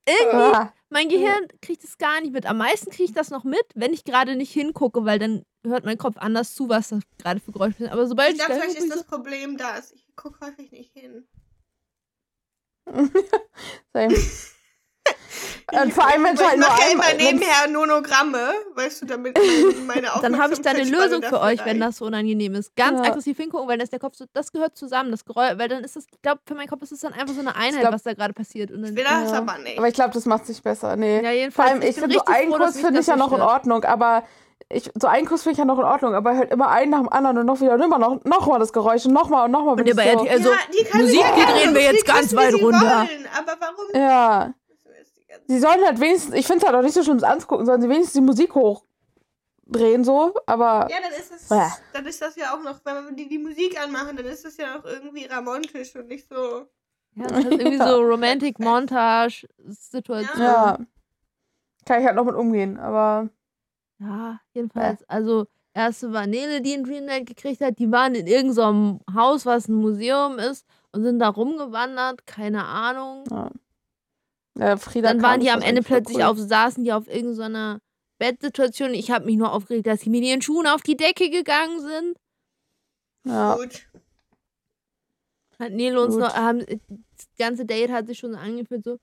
[0.06, 2.46] Irgendwie, Ah, mein Gehirn kriegt es gar nicht mit.
[2.46, 5.84] Am meisten kriege ich das noch mit, wenn ich gerade nicht hingucke, weil dann hört
[5.84, 7.88] mein Kopf anders zu, was das gerade für Geräusche sind.
[7.88, 9.92] Aber sobald Ich ich, glaube, da vielleicht ist das Problem das.
[9.92, 11.26] Ich gucke häufig nicht hin.
[13.92, 14.14] same.
[15.72, 17.12] Und vor allem, wenn halt ich nur mache ja einmal...
[17.14, 19.38] immer nebenher Nonogramme, weißt du, damit
[19.86, 21.82] meine so, dann habe ich da eine Lösung für euch, wenn reicht.
[21.82, 22.74] das so unangenehm ist.
[22.76, 23.10] Ganz Ja.
[23.12, 25.84] aggressiv hingucken, weil dann ist der Kopf so, das gehört zusammen, das Geräusch, weil dann
[25.84, 27.92] ist das, ich glaube, für meinen Kopf ist es dann einfach so eine Einheit, glaub-
[27.94, 28.70] was da gerade passiert.
[28.70, 29.38] Und dann, Ich will das Ja.
[29.38, 29.78] aber nicht.
[29.78, 30.96] Aber ich glaube, das macht sich besser.
[30.96, 31.16] Nee.
[31.16, 31.70] ja, Vor jedenfalls.
[31.70, 33.40] allem, ich bin finde so einen Kurs finde das ich ja noch in.
[33.40, 34.24] Ordnung, aber
[34.72, 36.98] ich, so einen Kuss finde ich ja noch in Ordnung, aber halt immer einen nach
[37.00, 39.44] dem anderen und noch wieder und immer noch, noch mal das Geräusch und noch mal
[39.46, 39.70] und noch mal.
[39.72, 42.36] Und bin ich über so, RTL Also, die kann Musik, die drehen wir jetzt ganz
[42.36, 42.78] weit runter.
[43.08, 44.00] Wollen, aber warum?
[44.00, 44.52] Ja.
[44.84, 47.02] So ist die ganze- Sie sollen halt wenigstens, ich finde es halt auch nicht so
[47.02, 50.86] schlimm, es anzugucken, sollen sie wenigstens die Musik hochdrehen, so, aber.
[50.88, 51.82] Ja, dann ist das, Bäh.
[51.92, 54.56] dann ist das ja auch noch, wenn wir die, die Musik anmachen, dann ist das
[54.58, 56.68] ja auch irgendwie ramontisch und nicht so.
[57.16, 60.40] Ja, das ist irgendwie so Romantic Montage Situation.
[60.40, 60.78] Ja.
[61.84, 63.28] Kann ich halt noch mit umgehen, aber.
[63.98, 67.80] Ja, jedenfalls, also erste war Nele, die ein Dreamland gekriegt hat.
[67.80, 73.24] Die waren in irgendeinem Haus, was ein Museum ist und sind da rumgewandert, keine Ahnung.
[73.32, 73.50] Ja.
[74.58, 76.24] Ja, Frieda Dann waren die am Ende plötzlich cool.
[76.24, 77.80] auf, saßen die auf irgendeiner
[78.18, 78.92] Bettsituation.
[78.94, 82.16] Ich habe mich nur aufgeregt, dass die mit ihren Schuhen auf die Decke gegangen sind.
[83.24, 83.56] Ja.
[83.56, 83.86] Gut.
[85.58, 86.22] Hat Nele uns Gut.
[86.24, 88.98] noch, haben, das ganze Date hat sich schon so angefühlt, so,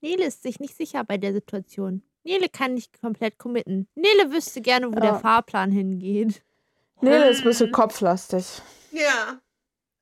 [0.00, 2.02] Nele ist sich nicht sicher bei der Situation.
[2.24, 3.86] Nele kann nicht komplett committen.
[3.94, 5.00] Nele wüsste gerne, wo Ja.
[5.00, 6.42] der Fahrplan hingeht.
[7.02, 7.72] Nele ist ein bisschen Hm.
[7.72, 8.62] kopflastig.
[8.92, 9.40] Ja.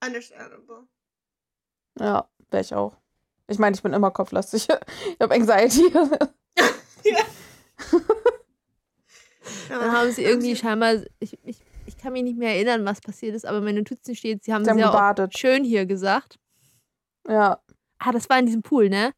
[0.04, 0.86] Understandable.
[1.98, 2.96] Ja, wäre ich auch.
[3.48, 4.68] Ich meine, ich bin immer kopflastig.
[5.14, 5.92] Ich habe Anxiety.
[7.04, 7.20] Ja.
[9.68, 13.34] Dann haben sie irgendwie scheinbar, ich, ich, ich kann mich nicht mehr erinnern, was passiert
[13.34, 15.38] ist, aber in meinen Notizen steht, sie haben Sie haben sehr gebadet.
[15.38, 16.38] schön hier gesagt.
[17.26, 17.60] Ja.
[17.98, 19.12] Ah, das war in diesem Pool, ne?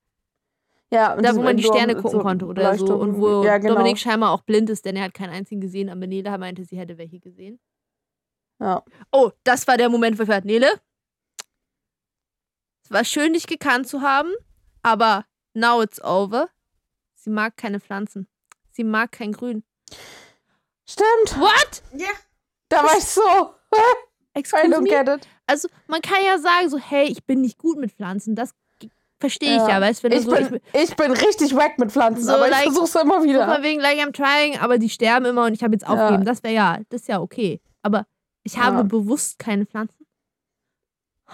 [0.93, 2.97] Ja, und Da, wo man die Sterne gucken so konnte oder so.
[2.97, 3.75] Und wo ja, genau.
[3.77, 6.77] Dominik scheinbar auch blind ist, denn er hat keinen einzigen gesehen, aber Nele meinte, sie
[6.79, 7.59] hätte welche gesehen.
[8.61, 8.85] Ja.
[9.13, 10.69] Oh, das war der Moment, wo ich dachte, Nele,
[12.91, 14.31] war schön, dich gekannt zu haben,
[14.83, 15.25] aber
[15.55, 16.49] now it's over.
[17.15, 18.27] Sie mag keine Pflanzen.
[18.73, 19.63] Sie mag kein Grün.
[20.87, 21.39] Stimmt.
[21.39, 21.83] What?
[21.97, 22.09] Ja.
[22.69, 23.21] Da war ich so.
[23.75, 23.79] I
[24.41, 24.89] Excuse don't me?
[24.91, 25.27] get it.
[25.47, 28.37] Also, man kann ja sagen, so, hey, ich bin nicht gut mit Pflanzen.
[28.37, 29.69] Das g- verstehe ich Ja.
[29.71, 31.91] ja, weißt du, wenn du Ich so, ich bin, bin ich bin richtig wack mit
[31.91, 33.53] Pflanzen, So, aber ich like- versuch's immer wieder.
[33.53, 35.89] von wegen, like I'm trying, aber die sterben immer und ich habe jetzt Ja.
[35.89, 36.25] aufgegeben.
[36.25, 37.61] Das wäre ja, das ist ja okay.
[37.83, 38.07] Aber
[38.45, 38.83] ich habe Ja.
[38.85, 40.00] bewusst keine Pflanzen.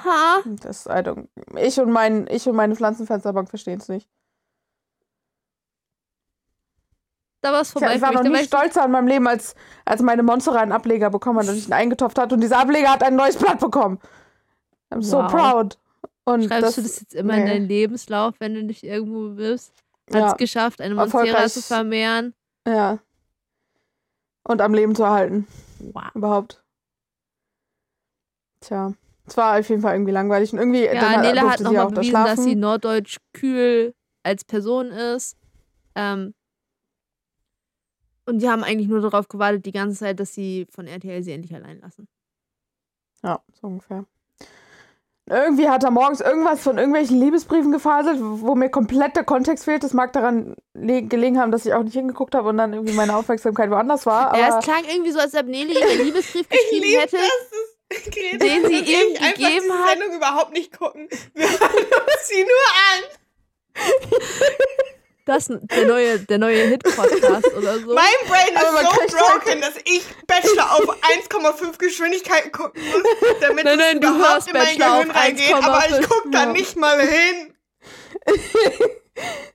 [0.05, 0.43] Ha?
[0.61, 1.27] Das, I don't,
[1.59, 4.09] ich, und mein, ich und meine Pflanzenfensterbank verstehen es nicht.
[7.41, 7.95] Da war es Ich, vorbei.
[7.95, 9.55] ich war für noch nie war ich- stolzer an meinem Leben, als,
[9.85, 12.91] als meine Monstera einen Ableger bekommen hat und ich ihn eingetopft hat und dieser Ableger
[12.91, 13.99] hat ein neues Blatt bekommen.
[14.91, 15.31] I'm so Wow.
[15.33, 15.79] proud.
[16.25, 17.51] Und Schreibst das, du das jetzt immer in nee.
[17.51, 19.73] deinen Lebenslauf, wenn du dich irgendwo bewirbst?
[20.11, 22.35] Hat es ja, geschafft, eine Monstera zu vermehren?
[22.67, 22.99] ja.
[24.49, 25.49] Und am Leben zu erhalten.
[25.81, 26.15] Wow.
[26.15, 26.63] Überhaupt.
[28.61, 28.93] Tja.
[29.27, 30.53] Es war auf jeden Fall irgendwie langweilig.
[30.53, 34.45] Und irgendwie, Ja, Nele hat sie nochmal auch da bewiesen, dass sie norddeutsch kühl als
[34.45, 35.37] Person ist.
[35.95, 36.35] Ähm,
[38.27, 41.33] und die haben eigentlich nur darauf gewartet, die ganze Zeit, dass sie von RTL sie
[41.33, 42.09] endlich allein lassen.
[43.23, 44.05] Ja, so ungefähr.
[45.29, 49.83] Irgendwie hat er morgens irgendwas von irgendwelchen Liebesbriefen gefaselt, wo mir komplett der Kontext fehlt.
[49.83, 52.95] Das mag daran le- gelegen haben, dass ich auch nicht hingeguckt habe und dann irgendwie
[52.95, 54.39] meine Aufmerksamkeit woanders war.
[54.39, 57.17] Ja, es klang irgendwie so, als ob Nele ihren Liebesbrief Ich geschrieben liebe hätte.
[57.17, 57.66] das.
[57.89, 59.89] Greta Den sie ihm ich einfach gegeben diese hat.
[59.91, 61.09] Sendung überhaupt nicht gucken.
[61.35, 63.03] Wir hören uns sie nur an.
[65.27, 67.95] Das der neue, der neue Hit-Podcast oder so.
[67.95, 73.03] Mein Brain ist so broken, dass ich Bachelor auf 1,5 Geschwindigkeit gucken muss,
[73.41, 76.09] damit Nein, nein, es du überhaupt in mein Bachelor Gehirn reingeht, aber ich 1,5.
[76.09, 77.55] gucke da nicht mal hin.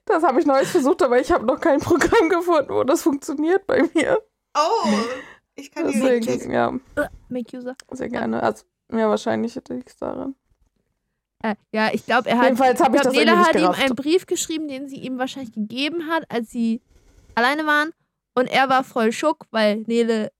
[0.04, 3.66] das habe ich neues versucht, aber ich habe noch kein Programm gefunden, wo das funktioniert
[3.66, 4.22] bei mir.
[4.54, 4.88] Oh,
[5.54, 7.74] ich kann die Deswegen, ja, Äh, Make user.
[7.90, 8.42] sehr gerne.
[8.42, 10.34] Also, ja, wahrscheinlich liegt es daran.
[11.42, 12.44] Äh, ja, ich glaube, er hat.
[12.44, 14.96] Jedenfalls hab ich glaub, das Nele irgendwie nicht hat ihm einen Brief geschrieben, den sie
[14.96, 16.80] ihm wahrscheinlich gegeben hat, als sie
[17.34, 17.90] alleine waren.
[18.34, 20.30] Und er war voll schock, weil Nele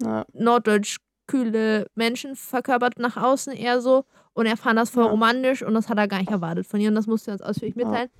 [0.00, 0.24] Ja.
[0.32, 4.04] norddeutsch kühle Menschen verkörpert nach außen eher so.
[4.32, 5.10] Und er fand das voll Ja.
[5.10, 6.88] romantisch und das hat er gar nicht erwartet von ihr.
[6.88, 7.84] Und das musste er uns ausführlich Ja.
[7.86, 8.10] mitteilen.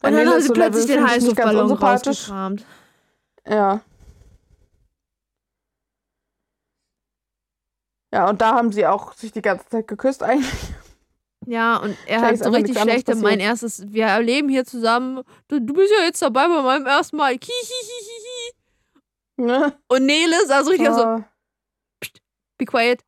[0.00, 2.64] Bei Und dann haben sie so plötzlich Level den ich Heißluftballon rausgekramt.
[3.46, 3.80] Ja.
[8.12, 10.50] Ja, und da haben sie auch sich die ganze Zeit geküsst eigentlich.
[11.46, 13.08] Ja, und er hat ist so richtig schlecht.
[13.16, 15.22] Mein erstes, wir leben hier zusammen.
[15.48, 17.38] Du, du bist ja jetzt dabei bei meinem ersten Mal.
[17.38, 18.52] Kihihihihi.
[19.36, 19.72] Ne?
[19.88, 21.24] Und Nele sah so richtig aus so, Ah,
[22.58, 23.02] be quiet.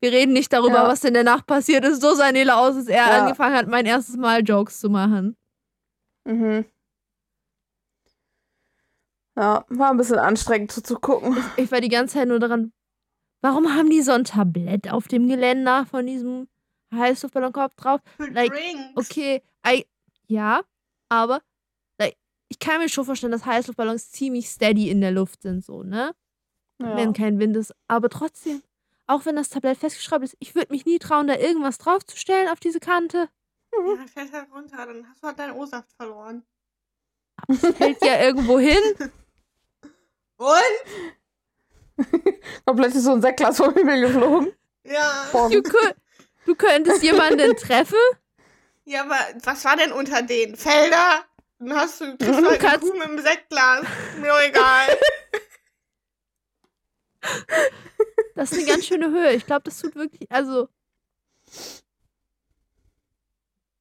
[0.00, 0.88] Wir reden nicht darüber, Ja.
[0.88, 2.00] was in der Nacht passiert ist.
[2.02, 3.18] So sah Nele aus, als er Ja.
[3.22, 5.36] angefangen hat, mein erstes Mal Jokes zu machen.
[6.24, 6.66] mhm.
[9.36, 11.36] Ja, war ein bisschen anstrengend zuzugucken.
[11.56, 12.72] Ich war die ganze Zeit nur daran,
[13.46, 16.48] warum haben die so ein Tablett auf dem Geländer von diesem
[16.92, 18.00] Heißluftballonkopf drauf?
[18.16, 18.96] Für Like, Drinks.
[18.96, 19.86] Okay, I,
[20.26, 20.62] ja,
[21.08, 21.40] aber
[21.98, 22.16] like,
[22.48, 26.12] ich kann mir schon vorstellen, dass Heißluftballons ziemlich steady in der Luft sind, so, ne?
[26.80, 26.96] Ja.
[26.96, 27.72] Wenn kein Wind ist.
[27.86, 28.62] Aber trotzdem,
[29.06, 32.58] auch wenn das Tablett festgeschraubt ist, ich würde mich nie trauen, da irgendwas draufzustellen auf
[32.58, 33.28] diese Kante.
[33.72, 36.42] Ja, dann fällt halt runter, dann hast du halt deinen O-Saft verloren.
[37.48, 38.82] Fällt ja irgendwo hin.
[40.36, 41.16] Und?
[42.66, 44.52] Komplett ist so ein Sektglas vom Himmel geflogen.
[44.84, 45.26] Ja.
[45.32, 45.48] Boah.
[45.50, 45.94] Du, kö-
[46.44, 47.96] du könntest jemanden treffen.
[48.84, 50.54] Ja, aber was war denn unter den?
[50.56, 51.24] Felder?
[51.58, 53.84] Dann hast du, du halt eine Kannst- Kuh mit einem Sektglas.
[54.20, 54.86] Mir egal.
[58.34, 59.32] Das ist eine ganz schöne Höhe.
[59.32, 60.68] Ich glaube, das tut wirklich, also.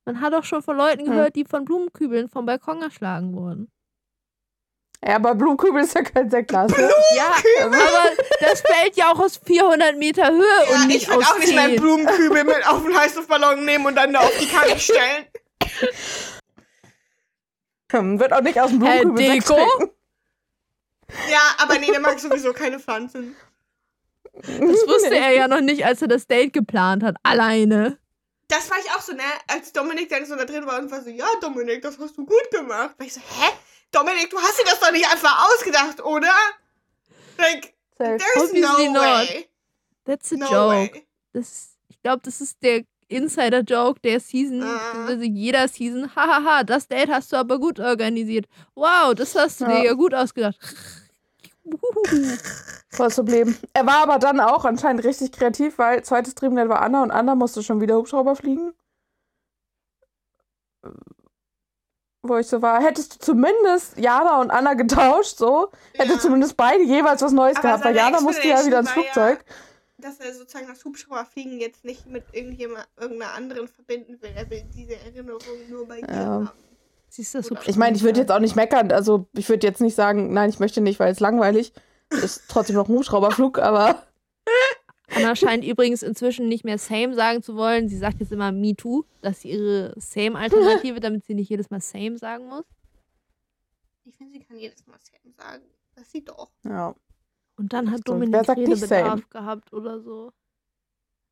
[0.06, 1.12] Man hat auch schon von Leuten Hm.
[1.12, 3.70] gehört, die von Blumenkübeln vom Balkon erschlagen wurden.
[5.04, 6.72] Ja, aber Blumenkübel ist ja kein Sektglas.
[6.76, 6.92] Ne?
[7.16, 7.78] Ja, aber
[8.40, 11.40] das fällt ja auch aus 400 Meter Höhe Ja, und ich nicht würde aus auch
[11.40, 11.82] nicht meinen 10.
[11.82, 15.26] Blumenkübel mit auf den Heißluftballon nehmen und dann da auf die Kanne stellen.
[17.92, 19.92] Hm, Wird auch nicht aus dem Blumenkübel Sekt Deko?
[21.30, 23.36] Ja, aber nee, der mag sowieso keine Pflanzen.
[24.34, 24.50] Das
[24.88, 27.16] wusste er ja noch nicht, als er das Date geplant hat.
[27.24, 27.98] Alleine.
[28.48, 29.24] Das war ich auch so, ne?
[29.48, 32.26] Als Dominik dann so da drin war und war so, ja, Dominik, das hast du
[32.26, 32.96] gut gemacht.
[32.98, 33.52] War ich so, hä?
[33.92, 36.32] Dominik, du hast dir das doch nicht einfach ausgedacht, oder?
[37.38, 38.18] Like, Safe.
[38.18, 39.02] there's no not.
[39.02, 39.50] way.
[40.06, 40.70] That's a No joke.
[40.94, 41.08] way.
[41.34, 44.64] Das, ich glaube, das ist der Insider-Joke der Season.
[44.64, 45.06] Ah.
[45.08, 46.14] Also jeder Season.
[46.16, 48.48] Hahaha, das Date hast du aber gut organisiert.
[48.74, 49.72] Wow, das hast du Ja.
[49.80, 50.58] dir ja gut ausgedacht.
[52.90, 53.56] Voll das Problem.
[53.74, 57.36] Er war aber dann auch anscheinend richtig kreativ, weil zweites Dreamdate war Anna und Anna
[57.36, 58.74] musste schon wieder Hubschrauber fliegen.
[62.28, 66.20] Wo ich so war, hättest du zumindest Jana und Anna getauscht, so, hätte Ja.
[66.20, 69.02] zumindest beide jeweils was Neues Aber gehabt, weil Jana musste ja wieder ins war ja-
[69.04, 69.46] Flugzeug.
[69.98, 74.30] Dass er sozusagen das Hubschrauberfliegen jetzt nicht mit irgendjemand, irgendeiner anderen verbinden will.
[74.36, 76.16] Er will diese Erinnerung nur bei ihr Ja.
[76.16, 76.50] haben.
[77.10, 79.66] Siehst du das Oder- Ich meine, ich würde jetzt auch nicht meckern, also ich würde
[79.66, 81.72] jetzt nicht sagen, nein, ich möchte nicht, weil es langweilig
[82.10, 82.44] ist.
[82.50, 84.04] Trotzdem noch ein Hubschrauberflug, aber
[85.16, 87.88] Anna scheint übrigens inzwischen nicht mehr Same sagen zu wollen.
[87.90, 89.04] Sie sagt jetzt immer Me Too.
[89.22, 92.66] Das ist ihre Same-Alternative, damit sie nicht jedes Mal Same sagen muss.
[94.04, 95.64] Ich finde, sie kann jedes Mal Sam sagen.
[95.96, 96.52] Das sieht doch.
[96.64, 96.94] ja.
[97.58, 98.22] Und dann hat Stimmt.
[98.22, 99.24] Dominik sagt nicht Redebedarf Same?
[99.30, 100.34] gehabt oder so.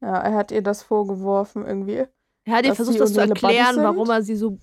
[0.02, 2.06] Ja, er hat ihr das vorgeworfen irgendwie.
[2.46, 4.58] Er hat ihr versucht, das zu erklären, warum er sie so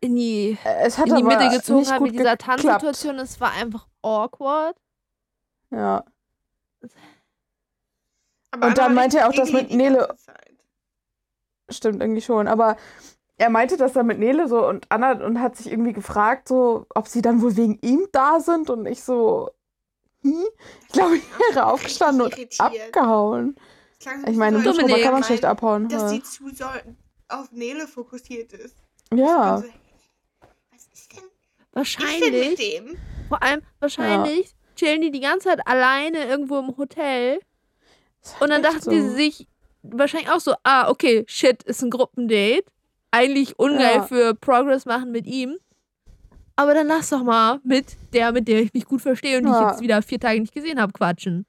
[0.00, 2.62] in die, Es hat in die aber Mitte gezogen nicht hat gut mit dieser geklappt.
[2.62, 3.18] Tanzsituation.
[3.18, 4.76] Es war einfach awkward.
[5.70, 6.04] Ja.
[8.50, 10.14] Aber Und dann meinte er auch, dass mit Nele-.
[11.70, 12.48] Stimmt irgendwie schon.
[12.48, 12.76] Aber
[13.36, 16.86] er meinte das dann mit Nele so und Anna und hat sich irgendwie gefragt, so,
[16.94, 19.50] ob sie dann wohl wegen ihm da sind und ich so,
[20.22, 20.44] hm?
[20.86, 23.56] Ich glaube, ich wäre aufgestanden und abgehauen.
[24.00, 24.82] So, Ich meine, Dominik.
[24.82, 25.88] Hubschrauber kann man schlecht abhauen.
[25.88, 26.08] Dass Ja.
[26.08, 26.82] sie zu soll
[27.28, 28.76] auf Nele fokussiert ist.
[29.12, 29.58] ja.
[29.58, 29.64] So,
[30.72, 31.22] was ist denn,
[31.72, 32.48] was ist denn Wahrscheinlich.
[32.50, 32.98] mit dem?
[33.28, 37.40] Vor allem, wahrscheinlich chillen die die ganze Zeit alleine irgendwo im Hotel.
[38.40, 38.90] Und dann dachten so.
[38.90, 39.46] die sich
[39.82, 42.64] wahrscheinlich auch so, ah, okay, shit, ist ein Gruppendate.
[43.10, 44.02] Eigentlich ungeil Ja.
[44.02, 45.56] für Progress machen mit ihm.
[46.56, 49.50] Aber dann lass doch mal mit der, mit der ich mich gut verstehe und die
[49.50, 49.70] ich Ja.
[49.70, 51.46] jetzt wieder vier Tage nicht gesehen habe, quatschen.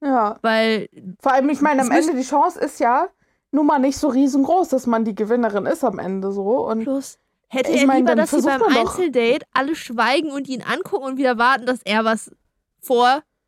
[0.00, 0.38] Ja.
[0.42, 0.88] Weil,
[1.20, 3.08] Vor allem, ich meine, am Ende, die Chance ist ja
[3.50, 6.66] nun mal nicht so riesengroß, dass man die Gewinnerin ist am Ende so.
[6.66, 7.18] Und plus,
[7.48, 11.18] hätte Ich er mein, lieber, dass sie beim Einzeldate alle schweigen und ihn angucken und
[11.18, 12.30] wieder warten, dass er was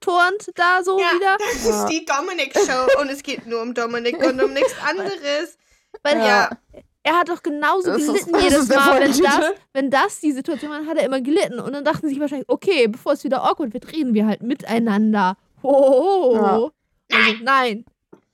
[0.04, 1.36] vorturnt da so Ja, wieder.
[1.38, 1.84] das Ja.
[1.84, 5.56] ist die Dominik-Show und es geht nur um Dominik und um nichts anderes.
[6.02, 6.50] Weil Ja.
[7.02, 10.32] er hat doch genauso Das gelitten jedes ist der Mal, wenn das, wenn das die
[10.32, 11.60] Situation war, hat er immer gelitten.
[11.60, 14.42] Und dann dachten sie sich wahrscheinlich, okay, bevor es wieder awkward wird, reden wir halt
[14.42, 15.36] miteinander.
[15.62, 16.70] Ho,
[17.12, 17.84] also, nein.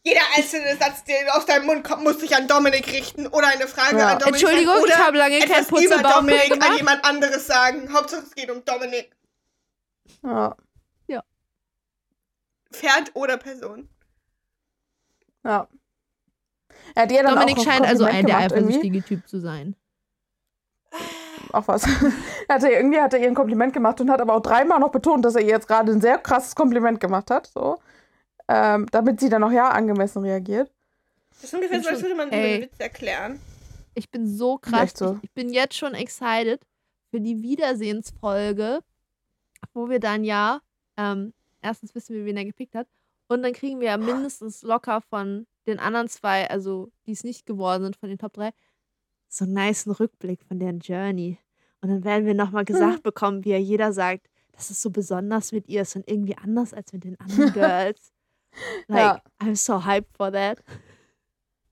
[0.02, 3.68] Jeder einzelne Satz, der aus deinem Mund kommt, muss sich an Dominik richten oder eine
[3.68, 4.12] Frage Ja.
[4.12, 6.58] an Dominik Entschuldigung, stellen ich oder habe lange kein etwas über Putzerbauch mehr Dominik an
[6.58, 6.78] gemacht.
[6.78, 7.92] jemand anderes sagen.
[7.92, 9.10] Hauptsache es geht um Dominik.
[10.24, 10.56] ja,
[12.72, 13.88] Pferd oder Person.
[15.44, 15.68] ja.
[16.94, 19.76] Er hat ihr dann Dominik scheint also ein der eifersüchtige Typ zu sein.
[21.52, 21.84] Auch was.
[22.48, 24.90] er hatte, irgendwie hat er ihr ein Kompliment gemacht und hat aber auch dreimal noch
[24.90, 27.46] betont, dass er ihr jetzt gerade ein sehr krasses Kompliment gemacht hat.
[27.48, 27.78] So.
[28.48, 30.72] Ähm, damit sie dann auch ja angemessen reagiert.
[31.30, 32.54] Das ist ungefähr so, als würde man so ey.
[32.54, 33.40] einen Witz erklären.
[33.94, 34.92] Ich bin so krass.
[34.94, 35.14] So.
[35.18, 36.60] Ich, ich bin jetzt schon excited
[37.10, 38.80] für die Wiedersehensfolge,
[39.72, 40.60] wo wir dann ja,
[40.96, 42.86] ähm, erstens wissen wir, wen er gepickt hat.
[43.28, 47.46] Und dann kriegen wir ja mindestens locker von den anderen zwei, also die es nicht
[47.46, 48.50] geworden sind, von den Top 3,
[49.28, 51.38] so einen niceen Rückblick von deren Journey.
[51.80, 55.52] Und dann werden wir nochmal gesagt bekommen, wie ja jeder sagt, das ist so besonders
[55.52, 58.12] mit ihr, ist dann irgendwie anders als mit den anderen Girls.
[58.88, 59.22] Like, Ja.
[59.38, 60.62] I'm so hyped for that.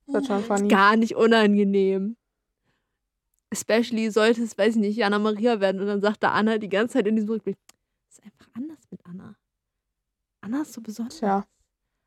[0.06, 0.68] Das schon funny.
[0.68, 2.16] Gar nicht unangenehm.
[3.50, 6.68] Especially sollte es, weiß ich nicht, Jana Maria werden und dann sagt da Anna die
[6.68, 7.56] ganze Zeit in diesem Rückblick,
[8.08, 9.34] es ist einfach anders mit Anna.
[10.48, 11.18] Anna ist so besonders.
[11.18, 11.44] Tja.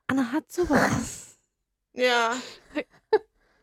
[0.08, 1.28] Anna hat sowas.
[1.94, 2.34] Ja.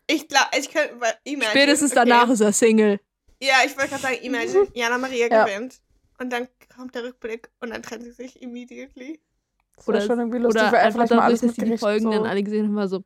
[0.07, 1.01] Ich glaube, ich könnte.
[1.01, 2.01] weil- Imagine, Spätestens okay.
[2.07, 3.01] danach ist er Single.
[3.41, 5.45] Ja, ich wollte gerade sagen, Imagine, Jana Maria Ja.
[5.47, 5.81] gewinnt.
[6.19, 9.21] Und dann kommt der Rückblick und dann trennen sie sich immediately.
[9.77, 11.55] Das Oder- schon irgendwie lustig, Oder weil er einfach vielleicht mal dadurch, alles dass sie
[11.55, 12.11] die mitgekriegt Folgen so.
[12.11, 13.03] dann alle gesehen haben, war so,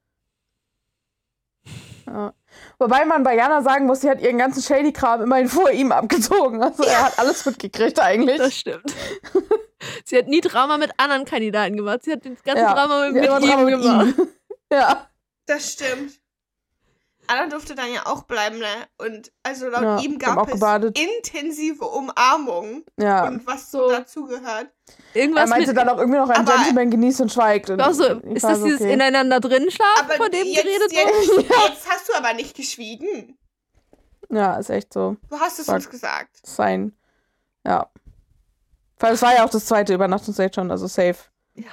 [2.07, 2.35] Ja.
[2.79, 6.61] Wobei man bei Jana sagen muss, sie hat ihren ganzen Shady-Kram immerhin vor ihm abgezogen.
[6.63, 8.39] Also er hat alles mitgekriegt eigentlich.
[8.39, 8.93] das stimmt.
[10.05, 12.01] sie hat nie Drama mit anderen Kandidaten gemacht.
[12.05, 14.19] Sie hat das ganze Ja, Drama mit, mit Drama mit gemacht.
[14.19, 14.29] ihm.
[14.73, 15.07] Ja.
[15.45, 16.13] Das stimmt.
[17.27, 18.67] Anna durfte dann ja auch bleiben, ne?
[18.99, 20.99] Und also laut Ja, ihm gab es gebadet.
[20.99, 23.27] intensive Umarmungen ja.
[23.27, 24.69] und was so dazugehört.
[25.15, 27.71] Er Irgendwas meinte mit, dann auch irgendwie noch, ein Gentleman genießt und schweigt.
[27.71, 28.95] Und so, ist das dieses okay.
[28.95, 31.43] ineinander drin schlafen, Aber von dem jetzt, geredet jetzt, wurde?
[31.69, 33.39] jetzt hast du aber nicht geschwiegen.
[34.31, 35.17] Ja, ist echt so.
[35.29, 36.41] Du hast es uns gesagt.
[36.45, 36.97] Sein.
[37.67, 37.91] Ja.
[39.03, 41.17] Weil es war ja auch das zweite Übernachtungsdate schon, also safe.
[41.55, 41.65] Ja.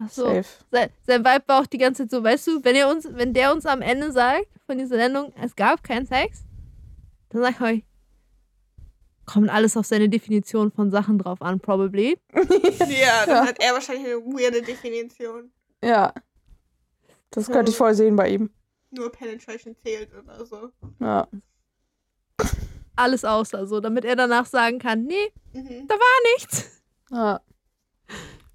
[0.00, 0.24] Ach so.
[0.24, 0.44] Safe.
[0.72, 3.32] Sein, sein Vibe war auch die ganze Zeit so, weißt du, wenn, ihr uns, wenn
[3.32, 6.42] der uns am Ende sagt von dieser Sendung, es gab keinen Sex,
[7.28, 7.84] dann sag ich euch,
[9.24, 12.18] kommt alles auf seine Definition von Sachen drauf an, probably.
[12.32, 13.46] Ja, dann Ja.
[13.46, 15.52] hat er wahrscheinlich eine weirde Definition.
[15.84, 16.12] Ja.
[17.30, 18.50] Das könnte ich voll sehen bei ihm.
[18.90, 20.70] Nur Penetration zählt oder so.
[20.98, 21.28] Ja.
[22.96, 25.88] Alles außer so, damit er danach sagen kann, nee, Mhm.
[26.36, 26.82] nichts.
[27.10, 27.40] ja.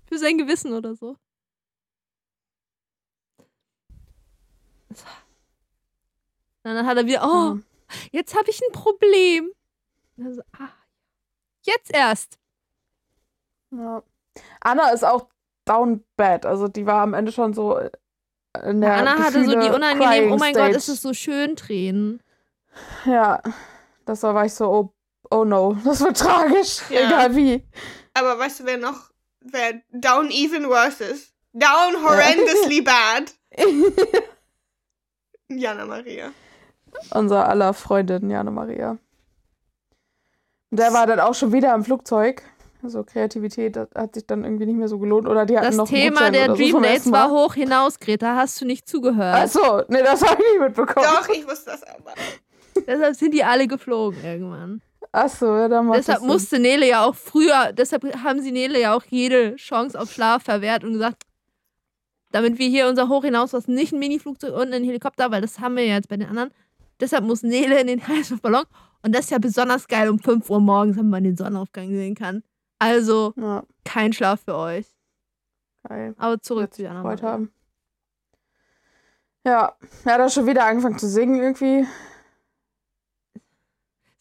[0.08, 1.18] Für sein Gewissen oder so.
[6.64, 7.58] Und dann hat er wieder, oh,
[8.12, 9.52] jetzt habe ich ein Problem.
[10.18, 10.70] Und er so, ah,
[11.64, 12.38] jetzt erst.
[13.72, 14.04] ja.
[14.60, 15.30] Anna ist auch
[15.64, 16.46] down bad.
[16.46, 17.80] Also die war am Ende schon so
[18.64, 21.56] in der Anna hatte so die Gefühle- unangenehmen, oh mein Gott, ist es so schön
[21.56, 22.22] Tränen.
[23.06, 23.42] Ja.
[24.06, 24.94] Das war, war ich so, oh,
[25.32, 26.82] oh no, das wird tragisch.
[26.90, 27.08] Ja.
[27.08, 27.64] Egal wie.
[28.14, 29.10] Aber weißt du, wer noch,
[29.42, 31.34] wer down even worse ist?
[31.54, 33.34] Down horrendously bad.
[35.50, 36.32] Jana Maria.
[37.14, 38.98] Unser aller Freundin Jana Maria.
[40.72, 42.44] Und der war dann auch schon wieder im Flugzeug.
[42.84, 45.28] Also Kreativität das hat sich dann irgendwie nicht mehr so gelohnt.
[45.28, 48.36] Oder die hatten Das noch Thema der oder so Dream Dates war hoch hinaus, Greta.
[48.36, 49.36] Hast du nicht zugehört?
[49.36, 51.08] Achso, nee, das habe ich nicht mitbekommen.
[51.12, 52.14] Doch, ich wusste das aber.
[52.88, 54.82] Deshalb sind die alle geflogen irgendwann.
[55.12, 58.94] Achso, ja, dann macht deshalb musste Nele ja auch früher, deshalb haben sie Nele ja
[58.94, 61.24] auch jede Chance auf Schlaf verwehrt und gesagt,
[62.32, 65.60] damit wir hier unser Hoch hinaus was nicht ein Mini-Flugzeug und ein Helikopter, weil das
[65.60, 66.52] haben wir ja jetzt bei den anderen.
[67.00, 68.66] Deshalb muss Nele in den Heißluftballon.
[69.04, 72.16] Und das ist ja besonders geil um 5 Uhr morgens, wenn man den Sonnenaufgang sehen
[72.16, 72.44] kann.
[72.80, 74.88] Also Ja, kein Schlaf für euch.
[75.88, 76.16] geil.
[76.18, 77.52] Aber zurück zu Jana haben.
[79.46, 81.86] Ja, er hat auch schon wieder angefangen zu singen irgendwie.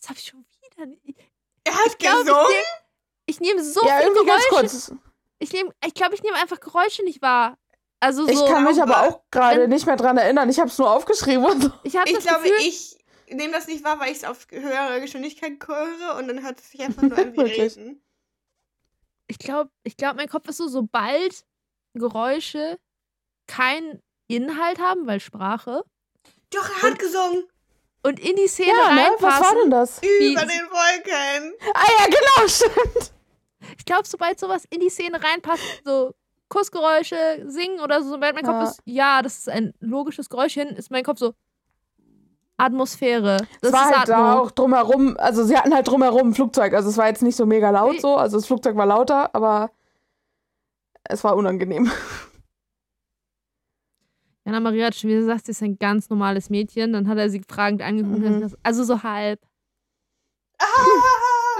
[0.04, 1.18] Das habe ich schon wieder nicht.
[1.64, 2.46] Er hat glaub, ich gesungen?
[2.46, 2.84] nehm-
[3.26, 4.60] Ich nehme so ja, viel irgendwie ganz Geräusche.
[4.60, 4.92] kurz.
[5.38, 7.56] Ich nehme, ich glaube, ich nehme einfach Geräusche nicht wahr.
[8.00, 8.44] Also Ich so.
[8.46, 10.50] kann mich aber auch gerade nicht mehr dran erinnern.
[10.50, 11.68] Ich habe es nur aufgeschrieben und so.
[11.84, 12.98] ich Ich glaube, Gefühl, ich
[13.30, 16.70] nehme das nicht wahr, weil ich es auf höhere Geschwindigkeit höre und dann hört es
[16.70, 17.40] sich einfach nur an wie?
[17.40, 18.02] Reden.
[19.26, 21.46] ich glaube, ich glaube, mein Kopf ist so, sobald
[21.94, 22.78] Geräusche
[23.46, 25.82] keinen Inhalt haben, weil Sprache,
[26.50, 27.44] Doch, er hat gesungen.
[28.04, 29.00] Und in die Szene Ja, ne?
[29.18, 29.58] Was war reinpassen.
[29.62, 29.98] denn das?
[29.98, 31.54] Über den Wolken.
[31.74, 33.12] Ah ja, genau, stimmt.
[33.78, 36.14] Ich glaube, sobald sowas in die Szene reinpasst, so
[36.48, 38.62] Kussgeräusche, Singen oder so, sobald mein Kopf Ja.
[38.64, 41.34] ist, ja, das ist ein logisches Geräusch hin, ist mein Kopf so
[42.56, 43.38] Atmosphäre.
[43.60, 46.72] Das Es war ist halt da auch drumherum, also sie hatten halt drumherum ein Flugzeug.
[46.74, 49.70] Also es war jetzt nicht so mega laut so, also das Flugzeug war lauter, aber
[51.04, 51.90] es war unangenehm.
[54.44, 56.92] Jana Maria hat schon wieder gesagt, sie ist ein ganz normales Mädchen.
[56.92, 58.24] Dann hat er sie fragend angeguckt.
[58.24, 58.56] und Mhm.
[58.62, 59.40] Also so halb.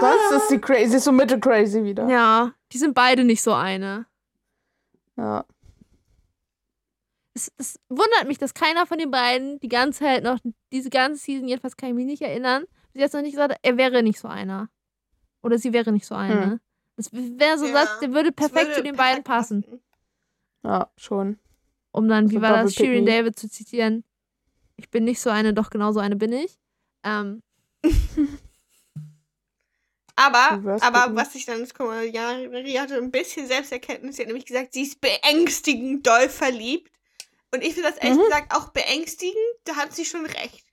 [0.01, 2.09] Sonst ist sie crazy, sie ist so mittelcrazy wieder.
[2.09, 4.07] Ja, die sind beide nicht so eine.
[5.17, 5.45] Ja.
[7.35, 10.39] Es, es wundert mich, dass keiner von den beiden die ganze Zeit noch,
[10.73, 13.61] diese ganze Season, jedenfalls kann ich mich nicht erinnern, bis jetzt noch nicht gesagt hat,
[13.63, 14.69] er wäre nicht so einer.
[15.43, 16.45] Oder sie wäre nicht so eine.
[16.45, 16.61] Hm.
[16.97, 19.81] Das wäre so ein Ja, Satz, der würde perfekt würde zu den beiden perfekt passen.
[20.65, 21.39] Ja, schon.
[21.95, 23.07] Um dann, wie So war das, Shirin.
[23.07, 24.03] David zu zitieren.
[24.77, 26.59] Ich bin nicht so eine, doch genauso eine bin ich.
[27.05, 27.41] Ähm,
[30.17, 31.17] Aber, aber gucken.
[31.17, 34.15] was ich dann, guck mal, ja, Maria hatte ein bisschen Selbsterkenntnis.
[34.17, 36.93] Sie hat nämlich gesagt, sie ist beängstigend doll verliebt.
[37.53, 38.23] Und ich finde das ehrlich Mhm.
[38.25, 39.37] gesagt auch beängstigend.
[39.65, 40.65] Da hat sie schon recht.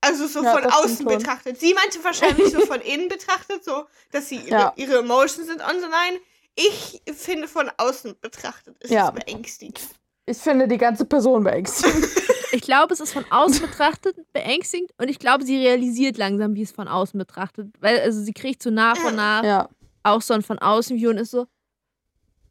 [0.00, 1.58] Also so Ja, von das außen betrachtet.
[1.58, 4.72] Sie meinte wahrscheinlich so von innen betrachtet, so, dass sie ihre, Ja.
[4.76, 5.88] ihre Emotions sind und so.
[5.88, 6.18] Nein,
[6.54, 9.08] ich finde von außen betrachtet ist Ja.
[9.08, 9.80] es beängstigend.
[10.28, 12.06] Ich finde die ganze Person beängstigend.
[12.52, 16.62] ich glaube, es ist von außen betrachtet beängstigend und ich glaube, sie realisiert langsam, wie
[16.62, 17.68] es von außen betrachtet.
[17.80, 19.68] Weil, also sie kriegt so nach und nach ja.
[20.02, 21.46] auch so ein von außen View und ist so,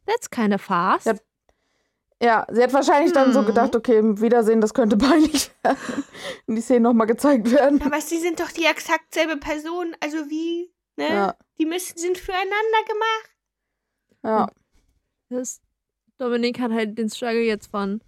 [0.05, 1.05] that's kind of fast.
[1.05, 1.13] Ja.
[2.19, 3.45] Ja, sie hat wahrscheinlich dann so Hm.
[3.45, 6.03] gedacht, okay, im Wiedersehen, das könnte peinlich werden.
[6.47, 7.79] Und die Szene nochmal gezeigt werden.
[7.83, 9.95] Aber sie sind doch die exakt selbe Person.
[10.01, 11.09] Also wie Ne?
[11.09, 11.35] Ja.
[11.59, 13.31] Die müssen sind füreinander gemacht.
[14.23, 14.47] Ja.
[15.29, 15.61] Das,
[16.17, 18.01] Dominik hat halt den Struggle jetzt von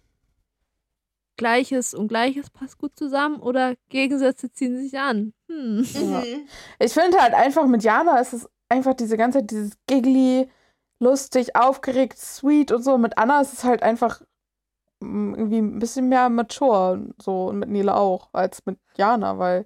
[1.38, 5.34] Gleiches und Gleiches passt gut zusammen oder Gegensätze ziehen sich an.
[5.48, 5.86] Hm.
[5.94, 6.02] Ja.
[6.02, 6.48] Mhm.
[6.80, 10.50] Ich finde halt einfach mit Jana ist es einfach diese ganze Zeit dieses giggly,
[11.00, 12.98] lustig, aufgeregt, sweet und so.
[12.98, 14.22] Mit Anna ist es halt einfach
[15.00, 19.40] mm, irgendwie ein bisschen mehr mature und so und mit Nele auch als mit Jana,
[19.40, 19.66] weil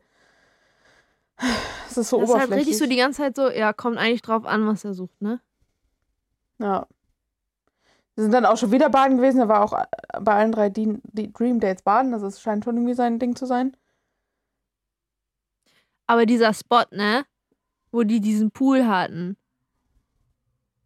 [1.90, 2.68] es ist so Das ist halt oberflächlich.
[2.68, 5.42] richtig so die ganze Zeit so, ja, kommt eigentlich drauf an, was er sucht, ne?
[6.60, 6.86] ja.
[8.16, 9.40] Wir sind dann auch schon wieder baden gewesen.
[9.40, 9.86] Er war auch äh,
[10.22, 12.14] bei allen drei die, die Dream Dates baden.
[12.14, 13.76] Also es scheint schon irgendwie sein Ding zu sein.
[16.06, 17.26] Aber dieser Spot, ne?
[17.92, 19.38] Wo die diesen Pool hatten.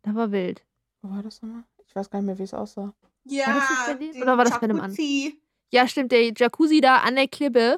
[0.03, 0.63] Da war wild.
[1.01, 1.63] Wo war das nochmal?
[1.85, 2.93] Ich weiß gar nicht mehr, wie es aussah.
[3.25, 4.91] Ja, War das nicht bei Oder war das bei dem anderen?
[4.91, 5.41] Jacuzzi.
[5.69, 7.77] Ja, stimmt, der Jacuzzi da an der Klippe.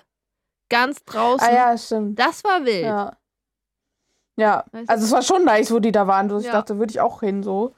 [0.70, 1.48] Ganz draußen.
[1.48, 2.20] Ah ja, stimmt.
[2.20, 2.84] Das war wild.
[2.84, 3.18] Ja.
[4.36, 6.30] Ja, also es war schon nice, wo die da waren.
[6.40, 6.52] Ich Ja.
[6.54, 7.76] dachte, würde ich auch hin so.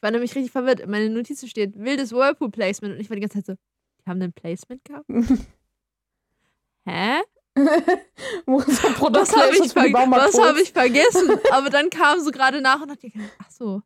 [0.00, 0.80] Ich war nämlich richtig verwirrt.
[0.80, 2.94] In meinen Notizen steht wildes Whirlpool-Placement.
[2.94, 5.04] Und ich war die ganze Zeit so, die haben ein Placement gehabt?
[6.86, 7.20] Hä?
[8.46, 8.82] Was
[9.36, 11.38] habe ich, ver hab ich vergessen?
[11.52, 13.82] Aber dann kam so gerade nach und hat gedacht, ach so,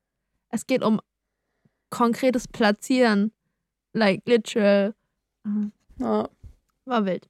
[0.51, 1.01] es geht um
[1.91, 3.33] konkretes Platzieren.
[3.93, 4.95] Like literal.
[5.99, 6.29] Ja.
[6.85, 7.29] War wild.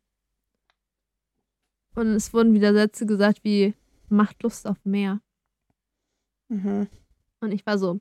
[1.95, 3.72] Und es wurden wieder Sätze gesagt wie,
[4.11, 5.22] macht Lust auf mehr.
[6.49, 6.87] Mhm.
[7.41, 8.01] Und ich war so,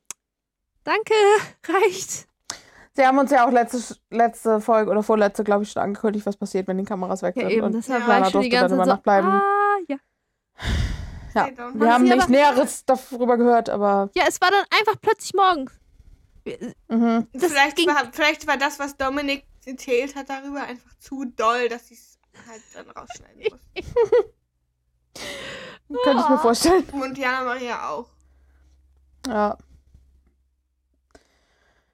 [0.84, 1.14] danke,
[1.68, 2.28] reicht.
[2.96, 6.38] Sie haben uns ja auch letzte, letzte Folge oder vorletzte, glaube ich, schon angekündigt, was
[6.38, 7.52] passiert, wenn die Kameras weg Ja, sind.
[7.52, 9.30] eben, Und deshalb ja, war ich schon die ganze dann Zeit so, nachbleiben.
[9.32, 9.98] ah, ja.
[11.34, 11.48] ja.
[11.74, 15.34] Wir haben sie nicht aber- Näheres darüber gehört, aber Ja, es war dann einfach plötzlich
[15.34, 15.72] morgens.
[16.90, 17.28] Mhm.
[17.34, 21.70] Das vielleicht, ging- war, vielleicht war das, was Dominik erzählt hat darüber, einfach zu doll,
[21.70, 23.60] dass sie es halt dann rausschneiden muss.
[26.04, 26.38] könnte ich mir Oh.
[26.38, 26.84] vorstellen.
[26.92, 28.08] Und Jana Maria auch.
[29.28, 29.58] Ja.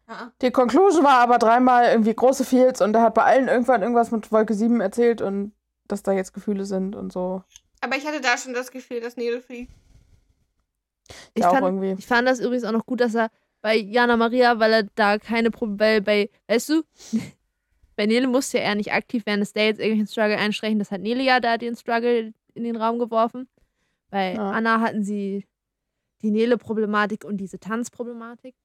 [0.09, 0.31] Ja.
[0.41, 4.09] Die Conclusion war aber dreimal irgendwie große Fields und er hat bei allen irgendwann irgendwas
[4.09, 5.53] mit Wolke 7 erzählt und
[5.87, 7.43] dass da jetzt Gefühle sind und so.
[7.81, 9.71] Aber ich hatte da schon das Gefühl, dass Nele fliegt.
[11.35, 11.95] Ich ja, auch fand, irgendwie.
[11.99, 13.29] ich fand das übrigens auch noch gut, dass er
[13.61, 16.83] bei Jana Maria, weil er da keine Probleme, weil bei, weißt du,
[17.95, 20.79] bei Nele musste er nicht aktiv während des Dates irgendwelchen Struggle einstreichen.
[20.79, 23.47] Das hat Nele ja da den Struggle in den Raum geworfen.
[24.09, 24.51] Bei Ja.
[24.51, 25.45] Anna hatten sie
[26.23, 28.55] die Nele-Problematik und diese Tanzproblematik.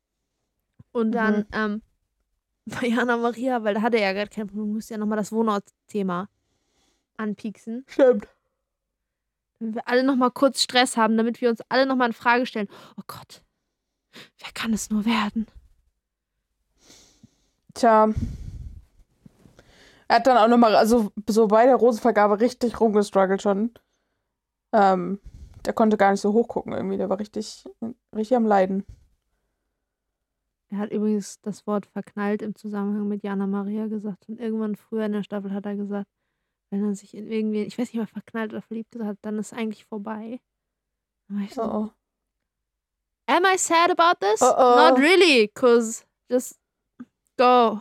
[0.95, 1.47] Und dann Mhm.
[1.53, 1.83] ähm,
[2.81, 5.33] bei Jana Maria, weil da hatte er ja gerade kein Problem, musste ja nochmal das
[5.33, 6.29] Wohnortsthema
[7.17, 7.85] anpieksen.
[7.89, 8.29] Stimmt.
[9.59, 12.69] Damit wir alle nochmal kurz Stress haben, damit wir uns alle nochmal in Frage stellen.
[12.97, 13.43] Oh Gott,
[14.39, 15.47] wer kann es nur werden?
[17.75, 18.09] Tja.
[20.07, 23.73] Er hat dann auch nochmal, also so bei der Rosenvergabe richtig rumgestruggelt schon.
[24.73, 25.19] Ähm,
[25.65, 26.99] der konnte gar nicht so hochgucken irgendwie.
[26.99, 27.65] Der war richtig,
[28.15, 28.85] richtig am Leiden.
[30.75, 34.29] Er hat übrigens das Wort verknallt im Zusammenhang mit Jana Maria gesagt.
[34.29, 36.09] Und irgendwann früher in der Staffel hat er gesagt,
[36.71, 39.39] wenn er sich in irgendwie, ich weiß nicht mehr, verknallt oder verliebt gesagt hat, dann
[39.39, 40.41] ist eigentlich vorbei.
[41.29, 41.91] Dann ich so, Oh, oh.
[43.27, 44.43] Am I sad about this?
[44.43, 44.77] Oh, oh.
[44.91, 46.59] Not really, cause just
[47.39, 47.81] go.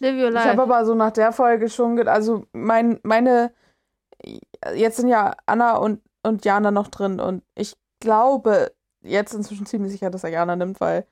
[0.00, 0.48] Live your Ich life.
[0.50, 3.52] habe aber so nach der Folge schon, ge- also mein, meine,
[4.74, 9.92] jetzt sind ja Anna und, und Jana noch drin und ich glaube jetzt inzwischen ziemlich
[9.92, 11.06] sicher, dass er Jana nimmt, weil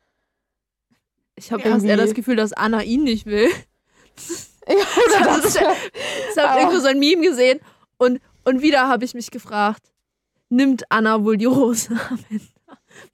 [1.36, 1.70] Ich habe Ja.
[1.72, 3.50] fast eher das Gefühl, dass Anna ihn nicht will.
[4.68, 7.60] ja, oder Das das, Ich habe irgendwo so ein Meme gesehen
[7.98, 9.82] und, und wieder habe ich mich gefragt,
[10.48, 12.44] nimmt Anna wohl die Rose am Ende?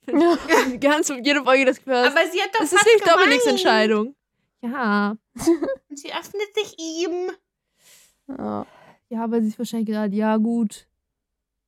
[0.71, 0.77] ja.
[0.77, 3.45] Ganz jede Folge das Gefühl, hast, Aber sie hat doch es ist nicht Dominiks.
[3.45, 4.15] Entscheidung.
[4.61, 5.17] Ja.
[5.89, 7.31] Und sie öffnet sich ihm.
[8.29, 8.65] ja.
[9.09, 10.87] Ja, aber sie ist wahrscheinlich gerade, ja gut,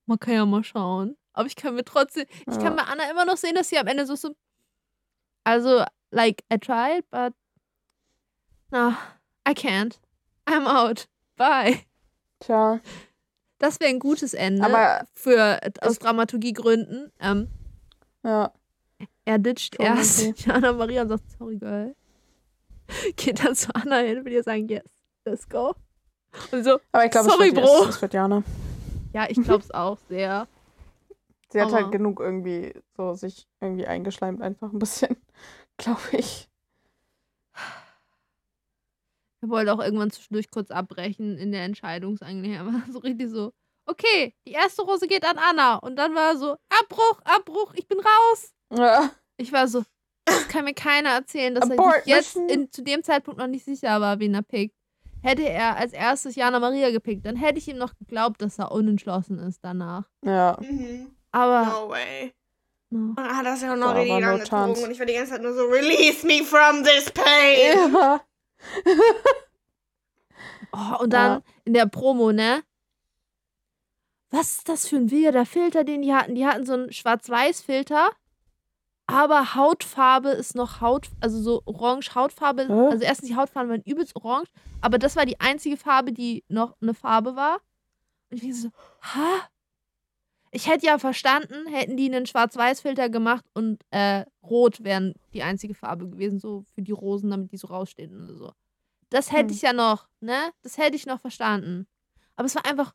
[0.08, 1.16] man kann ja mal schauen.
[1.34, 2.62] Aber ich kann mir trotzdem, ich Ja.
[2.64, 4.34] kann bei Anna immer noch sehen, dass sie am Ende so, so
[5.44, 5.84] also,
[6.16, 7.34] like, I tried, but
[8.72, 8.94] no,
[9.46, 10.00] I can't.
[10.48, 11.08] I'm out.
[11.38, 11.82] Bye.
[12.40, 12.80] Tja,
[13.60, 17.12] Das wäre ein gutes Ende Aber- für aus Dramaturgiegründen.
[17.20, 17.50] Ähm,
[18.24, 18.52] ja.
[19.26, 20.34] er ditcht Schon erst okay.
[20.46, 21.96] Jana Maria und sagt, sorry, girl.
[23.16, 24.84] Geht dann zu Anna hin und will ihr sagen, yes,
[25.26, 25.74] let's go.
[26.52, 27.86] Und so, Aber ich glaube, Sorry, es, wird- Bro.
[27.90, 28.44] es, wird Jana.
[29.14, 30.48] ja, ich glaub's auch sehr.
[31.52, 35.16] Sie hat Aber- halt genug irgendwie so sich irgendwie eingeschleimt, einfach ein bisschen,
[35.78, 36.50] glaube ich.
[39.42, 42.84] Er wollte auch irgendwann zwischendurch kurz abbrechen in der Entscheidungsangelegenheit.
[42.92, 43.54] So richtig so,
[43.86, 45.76] okay, die erste Rose geht an Anna.
[45.76, 48.54] Und dann war er so, Abbruch, Abbruch, ich bin raus.
[48.74, 49.84] Ja, Ich war so,
[50.26, 53.48] das kann mir keiner erzählen, dass er Abort sich jetzt in, zu dem Zeitpunkt noch
[53.48, 54.76] nicht sicher war, wen er pickt.
[55.22, 58.72] hätte er als erstes Jana Maria gepickt, dann hätte ich ihm noch geglaubt, dass er
[58.72, 60.10] unentschlossen ist danach.
[60.24, 60.58] Ja.
[60.62, 61.16] Mhm.
[61.32, 62.34] Aber No way.
[62.96, 63.10] No.
[63.10, 65.32] Und dann hat das ja auch noch richtig lange gezogen und ich war die ganze
[65.34, 67.94] Zeit nur so, release me from this pain.
[67.94, 68.22] Ja.
[70.72, 71.42] Oh, und dann Ja.
[71.64, 72.64] in der Promo, ne?
[74.32, 76.36] Was ist das für ein wilder Filter, den die hatten?
[76.36, 78.10] Die hatten so einen Schwarz-Weiß-Filter,
[79.08, 82.68] aber Hautfarbe ist noch Haut, also so orange Hautfarbe.
[82.68, 82.88] Hä?
[82.92, 84.50] Also erstens die Hautfarben waren übelst orange,
[84.82, 87.62] aber das war die einzige Farbe, die noch eine Farbe war.
[88.30, 88.70] Und ich denke so,
[89.02, 89.48] ha?
[90.56, 95.74] Ich hätte ja verstanden, hätten die einen Schwarz-Weiß-Filter gemacht und äh, Rot wären die einzige
[95.74, 98.52] Farbe gewesen, so für die Rosen, damit die so rausstehen oder so.
[99.10, 99.56] Das hätte Hm.
[99.56, 100.54] ich ja noch, ne?
[100.62, 101.88] Das hätte ich noch verstanden.
[102.38, 102.94] Aber es war einfach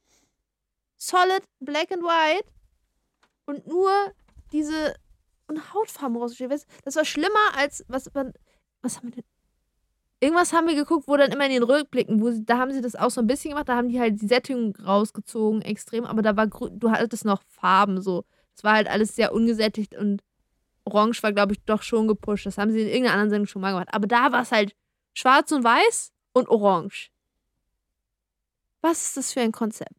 [0.97, 2.49] solid black and white
[3.45, 3.91] und nur
[4.53, 4.95] diese
[5.47, 6.49] und Hautfarben du,
[6.85, 8.33] Das war schlimmer als was man
[8.81, 9.30] was haben wir denn?
[10.23, 12.83] Irgendwas haben wir geguckt, wo dann immer in den Rückblicken, wo sie, da haben sie
[12.83, 16.21] das auch so ein bisschen gemacht, da haben die halt die Sättigung rausgezogen, extrem, aber
[16.21, 18.25] da war grün, du hattest noch Farben so.
[18.55, 20.23] Es war halt alles sehr ungesättigt und
[20.85, 22.45] Orange war, glaube ich, doch schon gepusht.
[22.45, 23.89] Das haben sie in irgendeiner anderen Sendung schon mal gemacht.
[23.93, 24.75] Aber da war es halt
[25.15, 27.11] schwarz und weiß und orange.
[28.83, 29.95] Was ist das für ein Konzept?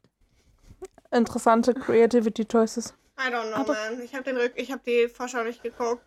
[1.12, 2.94] Interessante Creativity Choices.
[3.20, 4.02] I don't know, Aber- man.
[4.02, 6.04] Ich habe den Rück ich habe die Vorschau nicht geguckt.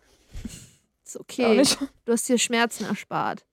[1.03, 1.57] Ist okay.
[1.57, 1.77] nicht.
[2.05, 3.45] Du hast dir Schmerzen erspart.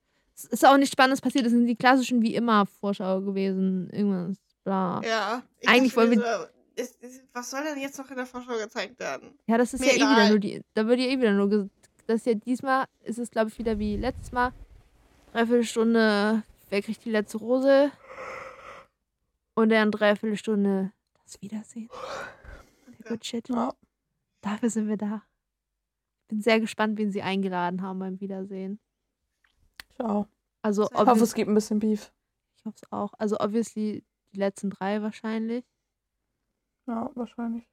[0.44, 1.44] Es ist auch nichts Spannendes passiert.
[1.44, 3.88] Das sind die klassischen wie immer Vorschau gewesen.
[3.90, 5.00] Irgendwas, bla.
[5.04, 5.42] Ja.
[5.60, 8.56] Ich Eigentlich wollen mir so, ist, ist, was soll denn jetzt noch in der Vorschau
[8.56, 9.38] gezeigt werden?
[9.46, 10.28] Ja, das ist Mir ja eh wieder egal.
[10.30, 10.62] nur die.
[10.74, 11.68] Da würde ja eh wieder nur.
[12.06, 14.52] Das ist ja diesmal ist es, glaube ich, wieder wie letztes Mal.
[15.32, 17.90] Dreiviertelstunde, wer kriegt die letzte Rose?
[19.54, 20.92] Und dann Dreiviertelstunde
[21.24, 21.88] das Wiedersehen.
[22.98, 23.48] Der Good Shit.
[23.48, 23.72] Ja.
[24.40, 25.22] Dafür sind wir da.
[26.28, 28.80] Bin sehr gespannt, wen sie eingeladen haben beim Wiedersehen.
[29.96, 30.26] Ciao.
[30.62, 32.12] Also, Ich hoffe, es gibt ein bisschen Beef.
[32.56, 33.12] ich hoffe es auch.
[33.18, 35.64] Also, obviously die letzten drei wahrscheinlich.
[36.86, 37.68] Ja, wahrscheinlich.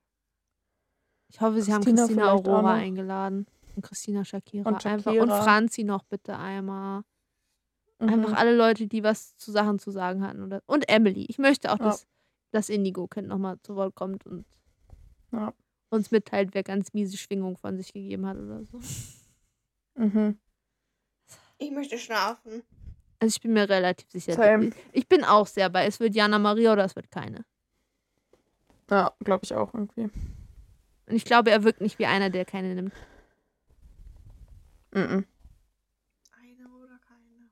[1.31, 3.45] Ich hoffe, sie haben Christina Christina vielleicht auch Aurora eingeladen.
[3.75, 4.67] Und Christina Shakira.
[4.67, 5.11] Und Einfach.
[5.11, 5.41] Und Shakira.
[5.43, 7.03] Franzi noch bitte einmal.
[7.99, 8.09] Mhm.
[8.09, 10.43] Einfach alle Leute, die was zu Sachen zu sagen hatten.
[10.43, 11.25] Oder, und Emily.
[11.29, 11.85] Ich möchte auch, Ja.
[11.85, 12.07] dass
[12.51, 14.45] das Indigo-Kind nochmal zu Wort kommt und
[15.31, 15.53] Ja.
[15.91, 18.79] uns mitteilt, wer ganz miese Schwingung von sich gegeben hat oder so.
[19.95, 20.39] Mhm.
[21.59, 22.63] Ich möchte schlafen.
[23.19, 24.33] Also ich bin mir relativ sicher.
[24.33, 24.71] Same.
[24.93, 27.45] Ich bin auch sehr bei, es wird Jana Maria oder es wird keine.
[28.89, 30.03] Ja, glaube ich auch irgendwie.
[30.03, 32.93] Und ich glaube, er wirkt nicht wie einer, der keine nimmt.
[34.91, 35.25] Mhm.
[36.31, 37.49] Eine oder keine.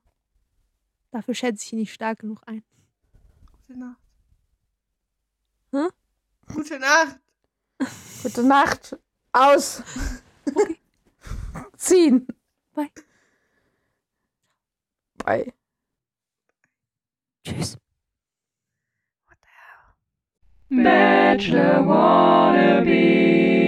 [1.10, 2.64] Dafür schätze ich ihn nicht stark genug ein.
[3.66, 4.00] Gute Nacht.
[5.70, 5.88] Hä?
[6.54, 7.20] Gute Nacht.
[8.22, 8.96] Gute Nacht.
[9.32, 9.82] Aus.
[11.76, 12.26] Ziehen.
[12.74, 12.90] Bye.
[15.28, 15.52] Bye.
[17.44, 17.76] Tschüss.
[20.70, 23.67] Bachelor wannabe.